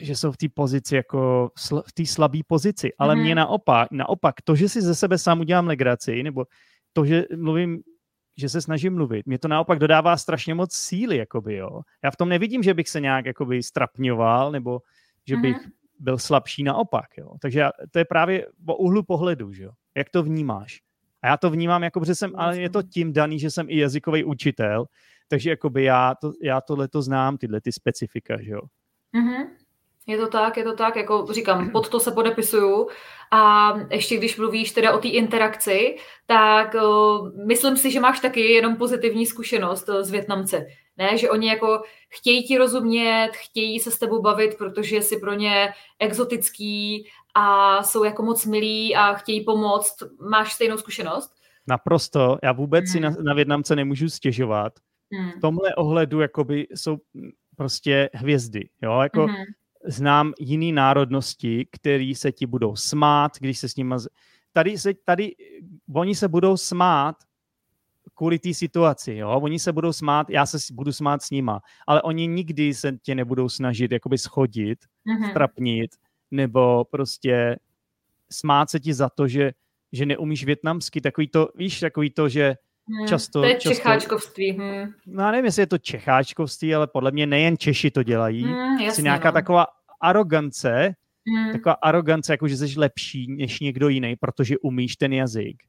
že 0.03 0.17
jsou 0.17 0.33
v 0.33 0.37
té 0.37 0.47
pozici 0.55 0.97
jako 0.97 1.51
sl- 1.59 1.83
v 1.87 1.93
té 1.93 2.07
slabé 2.07 2.39
pozici, 2.47 2.93
ale 2.99 3.15
mm-hmm. 3.15 3.23
mě 3.23 3.35
naopak, 3.35 3.89
naopak, 3.91 4.35
to, 4.45 4.55
že 4.55 4.69
si 4.69 4.83
ze 4.83 4.95
sebe 4.95 5.19
sám 5.19 5.41
udělám 5.41 5.67
legraci, 5.67 6.23
nebo 6.23 6.47
to, 6.93 7.05
že 7.05 7.25
mluvím, 7.37 7.83
že 8.37 8.49
se 8.49 8.61
snažím 8.61 8.95
mluvit, 8.95 9.27
mě 9.27 9.39
to 9.39 9.49
naopak 9.49 9.79
dodává 9.79 10.17
strašně 10.17 10.55
moc 10.55 10.75
síly, 10.75 11.17
jakoby, 11.17 11.55
jo. 11.55 11.81
Já 12.05 12.11
v 12.11 12.17
tom 12.17 12.29
nevidím, 12.29 12.63
že 12.63 12.75
bych 12.75 12.89
se 12.89 13.01
nějak 13.01 13.27
jakoby 13.27 13.63
strapňoval, 13.63 14.53
nebo 14.53 14.81
že 15.29 15.37
bych 15.37 15.57
mm-hmm. 15.57 15.71
byl 15.99 16.19
slabší 16.19 16.63
naopak, 16.63 17.07
jo. 17.19 17.35
Takže 17.41 17.65
to 17.91 17.99
je 17.99 18.05
právě 18.05 18.47
po 18.67 18.77
úhlu 18.77 19.03
pohledu, 19.03 19.53
že 19.53 19.63
jo. 19.63 19.73
Jak 19.97 20.11
to 20.11 20.23
vnímáš? 20.23 20.81
A 21.23 21.27
já 21.29 21.37
to 21.37 21.51
vnímám, 21.51 21.83
jako, 21.83 22.05
že 22.05 22.15
jsem, 22.15 22.33
ale 22.35 22.59
je 22.59 22.71
to 22.71 22.83
tím 22.83 23.13
daný, 23.13 23.39
že 23.39 23.51
jsem 23.51 23.67
i 23.71 23.79
jazykový 23.79 24.25
učitel, 24.25 24.87
takže 25.29 25.51
jakoby 25.51 25.85
já, 25.85 26.15
to, 26.15 26.33
já 26.43 26.61
tohle 26.61 26.89
to 26.89 27.03
znám, 27.03 27.39
tyhle 27.39 27.61
ty 27.61 27.73
specifika, 27.73 28.43
že 28.43 28.51
jo. 28.51 28.61
Mm-hmm. 29.17 29.62
Je 30.07 30.19
to 30.19 30.29
tak, 30.29 30.57
je 30.57 30.65
to 30.65 30.77
tak, 30.77 30.97
jako 30.97 31.27
říkám, 31.33 31.71
pod 31.71 31.89
to 31.89 32.01
se 32.01 32.11
podepisuju. 32.11 32.89
A 33.31 33.73
ještě 33.91 34.17
když 34.17 34.37
mluvíš 34.37 34.73
teda 34.73 34.95
o 34.95 34.99
té 34.99 35.09
interakci, 35.09 35.97
tak 36.27 36.75
uh, 36.75 37.47
myslím 37.47 37.77
si, 37.77 37.91
že 37.91 38.01
máš 38.01 38.21
taky 38.21 38.41
jenom 38.41 38.77
pozitivní 38.77 39.27
zkušenost 39.27 39.89
s 39.89 40.11
Větnamce. 40.11 40.67
Ne, 40.97 41.19
že 41.19 41.31
oni 41.31 41.49
jako 41.49 41.83
chtějí 42.09 42.47
ti 42.47 42.59
rozumět, 42.59 43.31
chtějí 43.33 43.81
se 43.81 43.91
s 43.91 43.99
tebou 43.99 44.23
bavit, 44.23 44.59
protože 44.59 44.97
jsi 44.97 45.17
pro 45.17 45.35
ně 45.35 45.73
exotický 45.99 47.07
a 47.35 47.83
jsou 47.83 48.05
jako 48.05 48.23
moc 48.23 48.47
milí 48.47 48.97
a 48.97 49.15
chtějí 49.15 49.45
pomoct. 49.45 50.03
Máš 50.31 50.53
stejnou 50.53 50.77
zkušenost? 50.77 51.33
Naprosto. 51.67 52.39
Já 52.43 52.53
vůbec 52.53 52.85
hmm. 52.85 52.93
si 52.93 53.01
na, 53.01 53.11
na 53.23 53.35
Větnamce 53.35 53.77
nemůžu 53.77 54.09
stěžovat. 54.09 54.73
Hmm. 55.13 55.31
V 55.31 55.41
tomhle 55.41 55.75
ohledu 55.75 56.21
jakoby 56.21 56.67
jsou 56.75 56.97
prostě 57.57 58.11
hvězdy. 58.15 58.69
Jo? 58.83 59.01
Jako, 59.01 59.27
hmm 59.27 59.45
znám 59.87 60.33
jiný 60.41 60.73
národnosti, 60.73 61.67
který 61.73 62.15
se 62.15 62.33
ti 62.33 62.47
budou 62.47 62.77
smát, 62.77 63.33
když 63.41 63.59
se 63.59 63.69
s 63.69 63.77
nimi... 63.77 63.95
Tady, 64.53 64.79
se, 64.79 64.95
tady 65.05 65.33
oni 65.95 66.15
se 66.15 66.29
budou 66.29 66.57
smát 66.57 67.17
kvůli 68.15 68.39
té 68.39 68.55
situaci, 68.55 69.15
jo? 69.15 69.41
Oni 69.43 69.59
se 69.59 69.73
budou 69.73 69.93
smát, 69.93 70.31
já 70.31 70.47
se 70.47 70.59
budu 70.73 70.93
smát 70.93 71.23
s 71.23 71.31
nima, 71.31 71.61
ale 71.87 72.03
oni 72.03 72.27
nikdy 72.27 72.75
se 72.75 72.93
tě 73.03 73.15
nebudou 73.15 73.49
snažit 73.49 73.93
jakoby 73.93 74.19
schodit, 74.19 74.79
mm-hmm. 75.07 75.31
strapnit, 75.31 75.91
nebo 76.31 76.85
prostě 76.85 77.57
smát 78.33 78.71
se 78.71 78.81
ti 78.81 78.95
za 78.95 79.09
to, 79.09 79.29
že, 79.29 79.53
že 79.93 80.07
neumíš 80.07 80.45
větnamsky, 80.45 81.01
takový 81.01 81.29
to, 81.29 81.49
víš, 81.57 81.81
takový 81.81 82.11
to, 82.11 82.29
že 82.29 82.55
Hmm, 82.89 83.07
často, 83.07 83.41
to 83.41 83.47
je 83.47 83.55
často, 83.55 83.75
čecháčkovství. 83.75 84.53
Hmm. 84.53 84.93
No, 85.07 85.31
nevím, 85.31 85.45
jestli 85.45 85.63
je 85.63 85.67
to 85.67 85.79
čecháčkovství, 85.79 86.75
ale 86.75 86.87
podle 86.87 87.11
mě 87.11 87.27
nejen 87.27 87.59
Češi 87.59 87.91
to 87.91 88.03
dělají. 88.03 88.45
Hmm, 88.45 88.79
jasně, 88.79 89.03
nějaká 89.03 89.29
no. 89.29 89.33
taková 89.33 89.67
arogance, 90.01 90.95
hmm. 91.27 91.53
taková 91.53 91.73
arogance, 91.73 92.33
jako 92.33 92.49
že 92.49 92.57
jsi 92.57 92.79
lepší 92.79 93.27
než 93.37 93.61
někdo 93.61 93.89
jiný, 93.89 94.17
protože 94.17 94.59
umíš 94.59 94.97
ten 94.97 95.13
jazyk. 95.13 95.63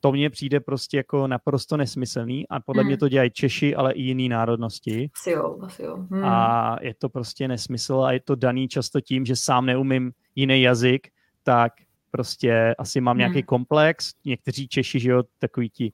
To 0.00 0.12
mně 0.12 0.30
přijde 0.30 0.60
prostě 0.60 0.96
jako 0.96 1.26
naprosto 1.26 1.76
nesmyslný 1.76 2.48
a 2.48 2.60
podle 2.60 2.82
hmm. 2.82 2.88
mě 2.88 2.96
to 2.96 3.08
dělají 3.08 3.30
Češi, 3.30 3.74
ale 3.74 3.92
i 3.92 4.02
jiný 4.02 4.28
národnosti. 4.28 5.10
Asi 5.14 5.30
jo, 5.30 5.58
asi 5.62 5.82
jo. 5.82 5.96
Hmm. 5.96 6.24
A 6.24 6.76
je 6.80 6.94
to 6.94 7.08
prostě 7.08 7.48
nesmysl 7.48 8.02
a 8.02 8.12
je 8.12 8.20
to 8.20 8.34
daný 8.34 8.68
často 8.68 9.00
tím, 9.00 9.26
že 9.26 9.36
sám 9.36 9.66
neumím 9.66 10.12
jiný 10.34 10.62
jazyk, 10.62 11.08
tak 11.42 11.72
prostě 12.10 12.74
asi 12.78 13.00
mám 13.00 13.14
hmm. 13.14 13.18
nějaký 13.18 13.42
komplex. 13.42 14.12
Někteří 14.24 14.68
Češi, 14.68 15.00
že 15.00 15.10
jo, 15.10 15.22
takový 15.38 15.70
ti 15.70 15.92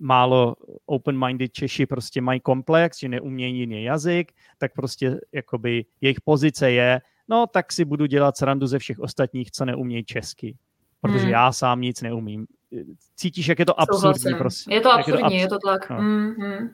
málo 0.00 0.56
open-minded 0.86 1.52
Češi 1.52 1.86
prostě 1.86 2.20
mají 2.20 2.40
komplex, 2.40 2.98
že 2.98 3.08
neumějí 3.08 3.58
jiný 3.58 3.84
jazyk, 3.84 4.32
tak 4.58 4.72
prostě 4.74 5.20
jakoby 5.32 5.84
jejich 6.00 6.20
pozice 6.20 6.70
je, 6.70 7.00
no 7.28 7.46
tak 7.46 7.72
si 7.72 7.84
budu 7.84 8.06
dělat 8.06 8.36
srandu 8.36 8.66
ze 8.66 8.78
všech 8.78 8.98
ostatních, 8.98 9.50
co 9.50 9.64
neumějí 9.64 10.04
česky, 10.04 10.56
protože 11.00 11.24
hmm. 11.24 11.32
já 11.32 11.52
sám 11.52 11.80
nic 11.80 12.02
neumím. 12.02 12.46
Cítíš, 13.16 13.48
jak 13.48 13.58
je 13.58 13.66
to 13.66 13.80
absurdní? 13.80 14.34
Prostě, 14.38 14.74
je 14.74 14.80
to 14.80 14.92
absurdní, 14.92 15.16
je 15.16 15.18
to, 15.18 15.24
absurdní, 15.24 15.40
je 15.40 15.48
to 15.48 15.58
tak. 15.58 15.90
No. 15.90 15.96
Mm-hmm. 15.96 16.68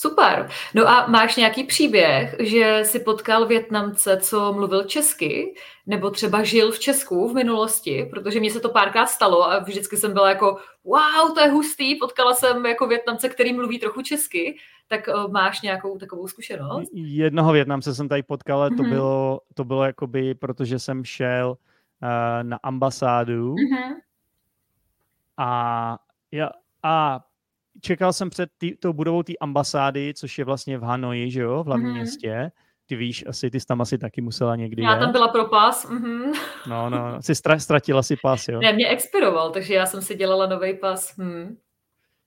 Super. 0.00 0.48
No 0.74 0.88
a 0.88 1.06
máš 1.06 1.36
nějaký 1.36 1.64
příběh, 1.64 2.36
že 2.40 2.80
si 2.84 3.00
potkal 3.00 3.46
Větnamce, 3.46 4.16
co 4.16 4.52
mluvil 4.52 4.84
česky, 4.84 5.54
nebo 5.86 6.10
třeba 6.10 6.42
žil 6.42 6.72
v 6.72 6.78
Česku 6.78 7.28
v 7.28 7.34
minulosti, 7.34 8.08
protože 8.10 8.40
mně 8.40 8.50
se 8.50 8.60
to 8.60 8.68
párkrát 8.68 9.06
stalo 9.06 9.50
a 9.50 9.58
vždycky 9.58 9.96
jsem 9.96 10.12
byla 10.12 10.28
jako, 10.28 10.56
wow, 10.84 11.34
to 11.34 11.40
je 11.40 11.48
hustý, 11.48 11.94
potkala 11.94 12.34
jsem 12.34 12.66
jako 12.66 12.86
Větnamce, 12.86 13.28
který 13.28 13.52
mluví 13.52 13.78
trochu 13.78 14.02
česky, 14.02 14.56
tak 14.88 15.08
uh, 15.08 15.32
máš 15.32 15.62
nějakou 15.62 15.98
takovou 15.98 16.28
zkušenost? 16.28 16.90
Jednoho 16.92 17.52
Větnamce 17.52 17.94
jsem 17.94 18.08
tady 18.08 18.22
potkal, 18.22 18.60
ale 18.60 18.70
to 18.70 18.76
mm-hmm. 18.76 18.88
bylo, 18.88 19.40
to 19.54 19.64
bylo 19.64 19.84
jakoby, 19.84 20.34
protože 20.34 20.78
jsem 20.78 21.04
šel 21.04 21.50
uh, 21.50 22.08
na 22.42 22.58
ambasádu 22.62 23.54
mm-hmm. 23.54 23.94
a 25.36 25.98
já, 26.32 26.50
a 26.82 27.20
čekal 27.80 28.12
jsem 28.12 28.30
před 28.30 28.50
tý, 28.58 28.76
tou 28.76 28.92
budovou 28.92 29.22
té 29.22 29.32
ambasády, 29.40 30.14
což 30.14 30.38
je 30.38 30.44
vlastně 30.44 30.78
v 30.78 30.82
Hanoji, 30.82 31.30
že 31.30 31.40
jo, 31.40 31.62
v 31.62 31.66
hlavním 31.66 31.88
mm-hmm. 31.88 31.94
městě. 31.94 32.50
Ty 32.86 32.96
víš, 32.96 33.24
asi 33.28 33.50
ty 33.50 33.60
jsi 33.60 33.66
tam 33.66 33.80
asi 33.80 33.98
taky 33.98 34.20
musela 34.20 34.56
někdy. 34.56 34.82
Já 34.82 34.94
je? 34.94 35.00
tam 35.00 35.12
byla 35.12 35.28
pro 35.28 35.44
pas. 35.44 35.90
Mm-hmm. 35.90 36.32
No, 36.68 36.90
no, 36.90 37.22
jsi 37.22 37.32
stra- 37.32 37.58
ztratila 37.58 38.02
si 38.02 38.16
pas, 38.22 38.48
jo? 38.48 38.60
Ne, 38.60 38.72
mě 38.72 38.88
expiroval, 38.88 39.50
takže 39.50 39.74
já 39.74 39.86
jsem 39.86 40.02
si 40.02 40.14
dělala 40.14 40.46
nový 40.46 40.74
pas. 40.74 41.18
Hmm. 41.18 41.56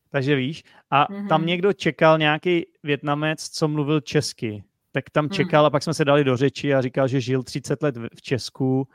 Takže 0.10 0.36
víš, 0.36 0.64
a 0.90 1.06
mm-hmm. 1.06 1.28
tam 1.28 1.46
někdo 1.46 1.74
čekal 1.74 2.18
nějaký 2.18 2.66
Větnamec, 2.84 3.50
co 3.50 3.68
mluvil 3.68 4.02
česky. 4.02 4.64
Tak 4.92 5.10
tam 5.10 5.26
mhm. 5.26 5.34
čekal 5.34 5.64
mm. 5.64 5.68
a 5.68 5.70
pak 5.70 5.84
jsme 5.84 5.94
se 5.94 6.06
dali 6.06 6.24
do 6.24 6.38
řeči 6.38 6.74
a 6.74 6.82
říkal, 6.82 7.08
že 7.08 7.22
žil 7.22 7.44
30 7.44 7.84
let 7.84 7.98
v 8.16 8.22
Česku 8.22 8.88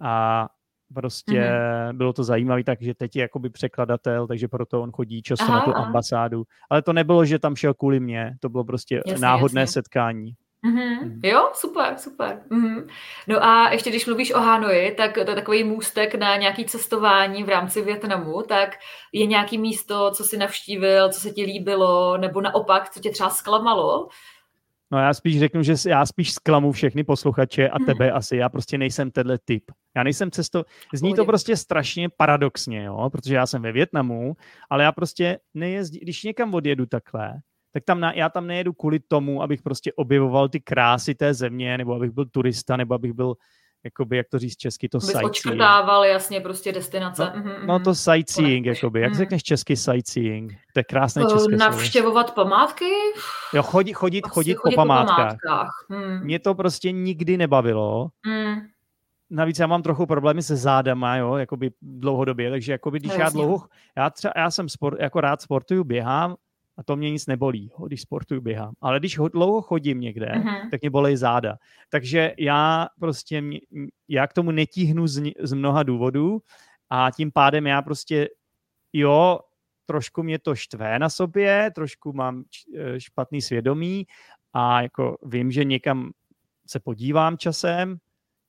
a 0.00 0.48
Prostě 0.94 1.40
mm-hmm. 1.40 1.96
bylo 1.96 2.12
to 2.12 2.24
zajímavé, 2.24 2.64
takže 2.64 2.94
teď 2.94 3.16
je 3.16 3.22
jakoby 3.22 3.50
překladatel, 3.50 4.26
takže 4.26 4.48
proto 4.48 4.82
on 4.82 4.92
chodí 4.92 5.22
často 5.22 5.44
aha, 5.44 5.54
na 5.54 5.64
tu 5.64 5.76
aha. 5.76 5.84
ambasádu. 5.84 6.44
Ale 6.70 6.82
to 6.82 6.92
nebylo, 6.92 7.24
že 7.24 7.38
tam 7.38 7.56
šel 7.56 7.74
kvůli 7.74 8.00
mě, 8.00 8.36
to 8.40 8.48
bylo 8.48 8.64
prostě 8.64 9.02
jasně, 9.06 9.22
náhodné 9.22 9.60
jasně. 9.60 9.72
setkání. 9.72 10.34
Mm-hmm. 10.66 11.02
Mm. 11.02 11.20
Jo, 11.24 11.50
super, 11.54 11.94
super. 11.98 12.42
Mm-hmm. 12.50 12.86
No 13.26 13.44
a 13.44 13.70
ještě 13.72 13.90
když 13.90 14.06
mluvíš 14.06 14.34
o 14.34 14.40
Hanoji, 14.40 14.94
tak 14.94 15.14
to 15.14 15.20
je 15.20 15.36
takový 15.36 15.64
můstek 15.64 16.14
na 16.14 16.36
nějaký 16.36 16.64
cestování 16.64 17.44
v 17.44 17.48
rámci 17.48 17.82
Větnamu, 17.82 18.42
tak 18.42 18.70
je 19.12 19.26
nějaký 19.26 19.58
místo, 19.58 20.10
co 20.10 20.24
si 20.24 20.36
navštívil, 20.36 21.12
co 21.12 21.20
se 21.20 21.30
ti 21.30 21.44
líbilo, 21.44 22.16
nebo 22.16 22.40
naopak, 22.40 22.90
co 22.90 23.00
tě 23.00 23.10
třeba 23.10 23.30
zklamalo? 23.30 24.08
No 24.92 24.98
já 24.98 25.14
spíš 25.14 25.38
řeknu, 25.38 25.62
že 25.62 25.74
já 25.88 26.06
spíš 26.06 26.32
zklamu 26.32 26.72
všechny 26.72 27.04
posluchače 27.04 27.68
a 27.68 27.78
tebe 27.78 28.10
mm. 28.10 28.16
asi. 28.16 28.36
Já 28.36 28.48
prostě 28.48 28.78
nejsem 28.78 29.10
tenhle 29.10 29.38
typ. 29.44 29.64
Já 29.96 30.02
nejsem 30.02 30.30
cesto... 30.30 30.64
Zní 30.94 31.14
to 31.14 31.24
prostě 31.24 31.56
strašně 31.56 32.08
paradoxně, 32.08 32.84
jo, 32.84 33.10
protože 33.12 33.34
já 33.34 33.46
jsem 33.46 33.62
ve 33.62 33.72
Větnamu, 33.72 34.36
ale 34.70 34.84
já 34.84 34.92
prostě 34.92 35.38
nejezdím, 35.54 36.00
když 36.02 36.24
někam 36.24 36.54
odjedu 36.54 36.86
takhle, 36.86 37.34
tak 37.72 37.84
tam 37.84 38.00
na, 38.00 38.12
já 38.12 38.28
tam 38.28 38.46
nejedu 38.46 38.72
kvůli 38.72 39.00
tomu, 39.08 39.42
abych 39.42 39.62
prostě 39.62 39.92
objevoval 39.92 40.48
ty 40.48 40.60
krásy 40.60 41.14
té 41.14 41.34
země, 41.34 41.78
nebo 41.78 41.94
abych 41.94 42.10
byl 42.10 42.26
turista, 42.26 42.76
nebo 42.76 42.94
abych 42.94 43.12
byl 43.12 43.34
jakoby, 43.88 44.16
jak 44.16 44.28
to 44.28 44.38
říct 44.38 44.56
česky, 44.56 44.88
to 44.88 45.00
sightseeing. 45.00 45.30
odškrtával 45.30 46.04
jasně 46.04 46.40
prostě 46.40 46.72
destinace. 46.72 47.32
No, 47.36 47.42
mm-hmm. 47.42 47.66
no 47.66 47.78
to 47.80 47.94
sightseeing, 47.94 48.66
jakoby. 48.66 49.00
Jak 49.00 49.12
mm. 49.12 49.18
řekneš 49.18 49.42
česky 49.42 49.76
sightseeing? 49.76 50.52
To 50.72 50.80
je 50.80 50.84
krásné 50.84 51.24
uh, 51.24 51.32
české 51.32 51.56
Navštěvovat 51.56 52.26
slovo. 52.26 52.50
památky? 52.50 52.90
Jo, 53.54 53.62
chodit, 53.62 53.92
chodit, 53.92 54.28
chodit, 54.28 54.54
po, 54.54 54.70
po 54.70 54.76
památkách. 54.76 55.16
památkách. 55.16 55.70
Hmm. 55.90 56.20
Mě 56.24 56.38
to 56.38 56.54
prostě 56.54 56.92
nikdy 56.92 57.36
nebavilo. 57.36 58.08
Hmm. 58.26 58.60
Navíc 59.30 59.58
já 59.58 59.66
mám 59.66 59.82
trochu 59.82 60.06
problémy 60.06 60.42
se 60.42 60.56
zádama, 60.56 61.16
jo, 61.16 61.36
jakoby 61.36 61.70
dlouhodobě, 61.82 62.50
takže 62.50 62.72
jakoby, 62.72 62.98
když 62.98 63.12
no, 63.12 63.18
já 63.18 63.30
dlouho, 63.30 63.66
já 63.96 64.10
třeba, 64.10 64.32
já 64.36 64.50
jsem 64.50 64.68
sport, 64.68 65.00
jako 65.00 65.20
rád 65.20 65.42
sportuju, 65.42 65.84
běhám, 65.84 66.36
a 66.78 66.82
to 66.82 66.96
mě 66.96 67.10
nic 67.10 67.26
nebolí, 67.26 67.70
když 67.86 68.00
sportuju, 68.00 68.40
běhám. 68.40 68.74
Ale 68.80 68.98
když 68.98 69.18
dlouho 69.32 69.62
chodím 69.62 70.00
někde, 70.00 70.26
uh-huh. 70.26 70.70
tak 70.70 70.80
mě 70.80 70.90
bolí 70.90 71.16
záda. 71.16 71.56
Takže 71.88 72.34
já 72.38 72.88
prostě, 73.00 73.42
já 74.08 74.26
k 74.26 74.32
tomu 74.32 74.50
netíhnu 74.50 75.06
z, 75.06 75.22
z 75.40 75.52
mnoha 75.52 75.82
důvodů 75.82 76.38
a 76.90 77.10
tím 77.10 77.32
pádem 77.32 77.66
já 77.66 77.82
prostě, 77.82 78.28
jo, 78.92 79.40
trošku 79.86 80.22
mě 80.22 80.38
to 80.38 80.54
štve 80.54 80.98
na 80.98 81.08
sobě, 81.08 81.70
trošku 81.74 82.12
mám 82.12 82.44
eh, 82.76 83.00
špatný 83.00 83.42
svědomí 83.42 84.06
a 84.52 84.82
jako 84.82 85.18
vím, 85.22 85.50
že 85.50 85.64
někam 85.64 86.10
se 86.66 86.80
podívám 86.80 87.38
časem, 87.38 87.98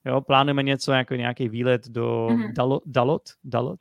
jo, 0.06 0.22
plánujeme 0.22 0.64
něco 0.64 0.92
jako 0.92 1.16
nějaký 1.16 1.50
výlet 1.50 1.88
do 1.88 2.28
mm-hmm. 2.28 2.54
Dalot, 2.54 2.84
Dalot, 2.86 3.22
Dalot, 3.44 3.80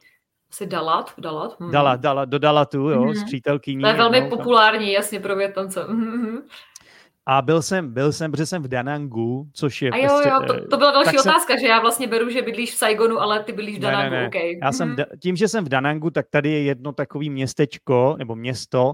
asi 0.50 0.66
Dalat, 0.66 1.14
Dalat. 1.18 1.60
Hmm. 1.60 1.70
Dalat, 1.70 2.00
Dalat, 2.00 2.28
do 2.28 2.38
Dalatu, 2.38 2.88
jo, 2.88 3.04
mm-hmm. 3.04 3.20
s 3.20 3.24
přítelkyní. 3.24 3.82
To 3.82 3.88
je 3.88 3.94
velmi 3.94 4.20
no, 4.20 4.28
populární, 4.28 4.92
jasně, 4.92 5.20
pro 5.20 5.36
Větnamce. 5.36 5.84
Mm-hmm. 5.84 6.42
A 7.26 7.42
byl 7.42 7.62
jsem, 7.62 7.92
byl 7.92 8.12
jsem, 8.12 8.30
protože 8.30 8.46
jsem 8.46 8.62
v 8.62 8.68
Danangu, 8.68 9.48
což 9.52 9.82
je... 9.82 9.90
A 9.90 9.96
jo, 9.96 10.08
prostě, 10.08 10.28
jo, 10.28 10.40
to, 10.46 10.68
to 10.68 10.76
byla 10.76 10.92
další 10.92 11.18
otázka, 11.18 11.54
jsem... 11.54 11.60
že 11.60 11.66
já 11.66 11.80
vlastně 11.80 12.06
beru, 12.06 12.30
že 12.30 12.42
bydlíš 12.42 12.74
v 12.74 12.76
Saigonu, 12.76 13.20
ale 13.20 13.44
ty 13.44 13.52
bydlíš 13.52 13.78
v 13.78 13.80
Danangu, 13.80 14.10
ne, 14.10 14.16
ne, 14.16 14.22
ne. 14.22 14.28
Okay. 14.28 14.58
Já 14.62 14.72
jsem, 14.72 14.88
mhm. 14.88 15.04
tím, 15.22 15.36
že 15.36 15.48
jsem 15.48 15.64
v 15.64 15.68
Danangu, 15.68 16.10
tak 16.10 16.26
tady 16.30 16.50
je 16.50 16.62
jedno 16.62 16.92
takový 16.92 17.30
městečko, 17.30 18.14
nebo 18.18 18.36
město, 18.36 18.92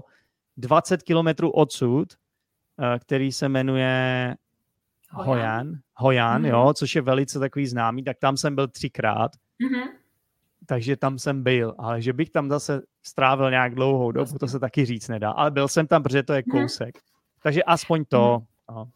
20 0.57 1.03
kilometrů 1.03 1.51
odsud, 1.51 2.07
eh, 2.13 2.99
který 2.99 3.31
se 3.31 3.49
jmenuje 3.49 4.35
Hojan. 5.11 5.73
Hojan, 5.93 6.43
mm-hmm. 6.43 6.49
jo, 6.49 6.73
což 6.73 6.95
je 6.95 7.01
velice 7.01 7.39
takový 7.39 7.67
známý, 7.67 8.03
tak 8.03 8.17
tam 8.19 8.37
jsem 8.37 8.55
byl 8.55 8.67
třikrát. 8.67 9.31
Mm-hmm. 9.31 10.04
Takže 10.67 10.97
tam 10.97 11.19
jsem 11.19 11.43
byl, 11.43 11.75
ale 11.77 12.01
že 12.01 12.13
bych 12.13 12.29
tam 12.29 12.49
zase 12.49 12.81
strávil 13.03 13.49
nějak 13.49 13.75
dlouhou 13.75 14.11
dobu, 14.11 14.37
to 14.39 14.47
se 14.47 14.59
taky 14.59 14.85
říct 14.85 15.07
nedá. 15.07 15.31
Ale 15.31 15.51
byl 15.51 15.67
jsem 15.67 15.87
tam, 15.87 16.03
protože 16.03 16.23
to 16.23 16.33
je 16.33 16.43
mhm. 16.47 16.61
kousek. 16.61 16.99
Takže 17.43 17.63
aspoň 17.63 18.05
to. 18.05 18.39
Mm. 18.39 18.75
No. 18.75 18.87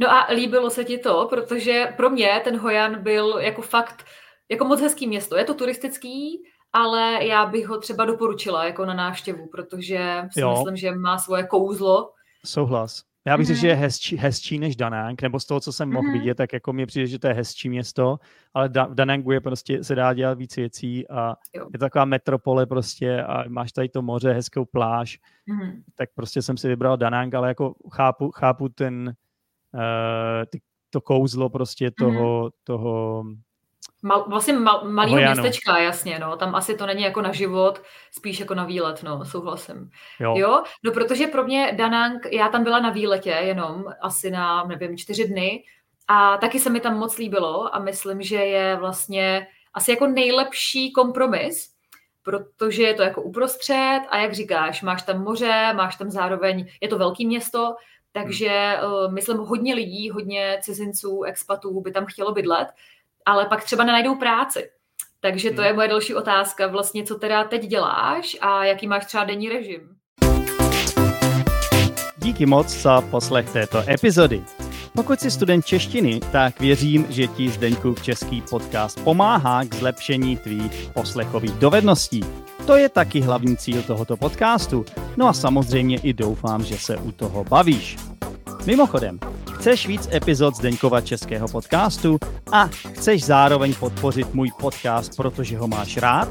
no 0.00 0.10
a 0.10 0.32
líbilo 0.32 0.70
se 0.70 0.84
ti 0.84 0.98
to, 0.98 1.26
protože 1.30 1.94
pro 1.96 2.10
mě 2.10 2.40
ten 2.44 2.58
Hojan 2.58 3.02
byl 3.02 3.38
jako 3.38 3.62
fakt, 3.62 4.04
jako 4.48 4.64
moc 4.64 4.80
hezký 4.80 5.06
město. 5.06 5.36
Je 5.36 5.44
to 5.44 5.54
turistický, 5.54 6.42
ale 6.72 7.24
já 7.24 7.46
bych 7.46 7.66
ho 7.66 7.78
třeba 7.78 8.04
doporučila 8.04 8.64
jako 8.64 8.84
na 8.84 8.94
návštěvu, 8.94 9.46
protože 9.46 10.24
si 10.32 10.40
jo. 10.40 10.50
myslím, 10.50 10.76
že 10.76 10.94
má 10.94 11.18
svoje 11.18 11.46
kouzlo. 11.46 12.10
Souhlas. 12.44 13.02
Já 13.26 13.36
bych 13.36 13.46
mm-hmm. 13.46 13.48
řekl, 13.48 13.60
že 13.60 13.68
je 13.68 13.74
hezčí, 13.74 14.16
hezčí 14.16 14.58
než 14.58 14.76
Danang, 14.76 15.22
nebo 15.22 15.40
z 15.40 15.46
toho, 15.46 15.60
co 15.60 15.72
jsem 15.72 15.88
mm-hmm. 15.88 15.92
mohl 15.92 16.12
vidět, 16.12 16.34
tak 16.34 16.52
jako 16.52 16.72
mi 16.72 16.86
přijde, 16.86 17.06
že 17.06 17.18
to 17.18 17.26
je 17.26 17.34
hezčí 17.34 17.68
město, 17.68 18.18
ale 18.54 18.68
da, 18.68 18.86
v 18.86 18.94
Danangu 18.94 19.32
je 19.32 19.40
prostě, 19.40 19.84
se 19.84 19.94
dá 19.94 20.14
dělat 20.14 20.38
víc 20.38 20.56
věcí 20.56 21.08
a 21.08 21.34
jo. 21.54 21.66
je 21.72 21.78
to 21.78 21.84
taková 21.84 22.04
metropole 22.04 22.66
prostě 22.66 23.22
a 23.22 23.44
máš 23.48 23.72
tady 23.72 23.88
to 23.88 24.02
moře, 24.02 24.32
hezkou 24.32 24.64
pláž, 24.64 25.18
mm-hmm. 25.48 25.82
tak 25.94 26.08
prostě 26.14 26.42
jsem 26.42 26.56
si 26.56 26.68
vybral 26.68 26.96
Danang, 26.96 27.34
ale 27.34 27.48
jako 27.48 27.74
chápu, 27.92 28.30
chápu 28.30 28.68
ten, 28.68 29.14
uh, 29.74 29.80
ty, 30.50 30.60
to 30.90 31.00
kouzlo 31.00 31.48
prostě 31.48 31.90
toho, 31.90 32.46
mm-hmm. 32.46 32.50
toho 32.64 33.24
Mal, 34.06 34.24
vlastně 34.28 34.52
mal, 34.52 34.84
malý 34.84 35.14
městečka, 35.14 35.78
jasně, 35.78 36.18
no. 36.18 36.36
Tam 36.36 36.54
asi 36.54 36.76
to 36.76 36.86
není 36.86 37.02
jako 37.02 37.22
na 37.22 37.32
život, 37.32 37.82
spíš 38.10 38.40
jako 38.40 38.54
na 38.54 38.64
výlet, 38.64 39.02
no, 39.02 39.24
souhlasím. 39.24 39.90
Jo. 40.20 40.34
jo. 40.36 40.62
No, 40.82 40.92
protože 40.92 41.26
pro 41.26 41.44
mě 41.44 41.72
Danang, 41.76 42.26
já 42.32 42.48
tam 42.48 42.64
byla 42.64 42.78
na 42.78 42.90
výletě 42.90 43.30
jenom 43.30 43.84
asi 44.00 44.30
na, 44.30 44.64
nevím, 44.64 44.96
čtyři 44.96 45.28
dny 45.28 45.64
a 46.08 46.36
taky 46.36 46.58
se 46.58 46.70
mi 46.70 46.80
tam 46.80 46.98
moc 46.98 47.18
líbilo 47.18 47.74
a 47.74 47.78
myslím, 47.78 48.22
že 48.22 48.36
je 48.36 48.76
vlastně 48.76 49.46
asi 49.74 49.90
jako 49.90 50.06
nejlepší 50.06 50.92
kompromis, 50.92 51.70
protože 52.22 52.82
je 52.82 52.94
to 52.94 53.02
jako 53.02 53.22
uprostřed 53.22 54.00
a 54.10 54.18
jak 54.18 54.34
říkáš, 54.34 54.82
máš 54.82 55.02
tam 55.02 55.22
moře, 55.22 55.72
máš 55.74 55.96
tam 55.96 56.10
zároveň, 56.10 56.66
je 56.80 56.88
to 56.88 56.98
velký 56.98 57.26
město, 57.26 57.74
takže 58.12 58.78
uh, 58.84 59.12
myslím, 59.12 59.36
hodně 59.36 59.74
lidí, 59.74 60.10
hodně 60.10 60.58
cizinců, 60.62 61.22
expatů 61.22 61.80
by 61.80 61.92
tam 61.92 62.06
chtělo 62.06 62.32
bydlet 62.32 62.68
ale 63.26 63.46
pak 63.46 63.64
třeba 63.64 63.84
nenajdou 63.84 64.14
práci. 64.14 64.70
Takže 65.20 65.50
to 65.50 65.62
je 65.62 65.68
hmm. 65.68 65.76
moje 65.76 65.88
další 65.88 66.14
otázka. 66.14 66.66
Vlastně, 66.66 67.04
co 67.04 67.14
teda 67.14 67.44
teď 67.44 67.66
děláš 67.66 68.36
a 68.40 68.64
jaký 68.64 68.86
máš 68.86 69.06
třeba 69.06 69.24
denní 69.24 69.48
režim? 69.48 69.80
Díky 72.16 72.46
moc 72.46 72.68
za 72.68 73.00
poslech 73.00 73.50
této 73.50 73.82
epizody. 73.88 74.44
Pokud 74.96 75.20
jsi 75.20 75.30
student 75.30 75.66
češtiny, 75.66 76.20
tak 76.32 76.60
věřím, 76.60 77.06
že 77.10 77.26
ti 77.26 77.48
Zdeňkův 77.48 78.02
český 78.02 78.42
podcast 78.50 79.04
pomáhá 79.04 79.64
k 79.64 79.74
zlepšení 79.74 80.36
tvých 80.36 80.90
poslechových 80.94 81.52
dovedností. 81.52 82.24
To 82.66 82.76
je 82.76 82.88
taky 82.88 83.20
hlavní 83.20 83.56
cíl 83.56 83.82
tohoto 83.82 84.16
podcastu. 84.16 84.84
No 85.16 85.28
a 85.28 85.32
samozřejmě 85.32 85.98
i 85.98 86.12
doufám, 86.12 86.64
že 86.64 86.78
se 86.78 86.96
u 86.96 87.12
toho 87.12 87.44
bavíš. 87.44 87.96
Mimochodem, 88.66 89.18
chceš 89.66 89.86
víc 89.86 90.08
epizod 90.12 90.56
Zdeňkova 90.56 91.00
českého 91.00 91.48
podcastu 91.48 92.18
a 92.52 92.66
chceš 92.66 93.24
zároveň 93.24 93.74
podpořit 93.74 94.34
můj 94.34 94.50
podcast, 94.60 95.16
protože 95.16 95.58
ho 95.58 95.68
máš 95.68 95.96
rád? 95.96 96.28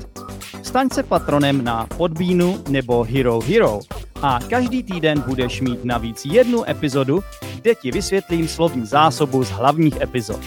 Staň 0.63 0.89
se 0.89 1.03
patronem 1.03 1.63
na 1.63 1.87
Podbínu 1.97 2.63
nebo 2.69 3.03
Hero 3.03 3.39
Hero 3.39 3.79
a 4.21 4.39
každý 4.49 4.83
týden 4.83 5.23
budeš 5.27 5.61
mít 5.61 5.85
navíc 5.85 6.25
jednu 6.25 6.69
epizodu, 6.69 7.23
kde 7.55 7.75
ti 7.75 7.91
vysvětlím 7.91 8.47
slovní 8.47 8.85
zásobu 8.85 9.43
z 9.43 9.49
hlavních 9.49 10.01
epizod. 10.01 10.39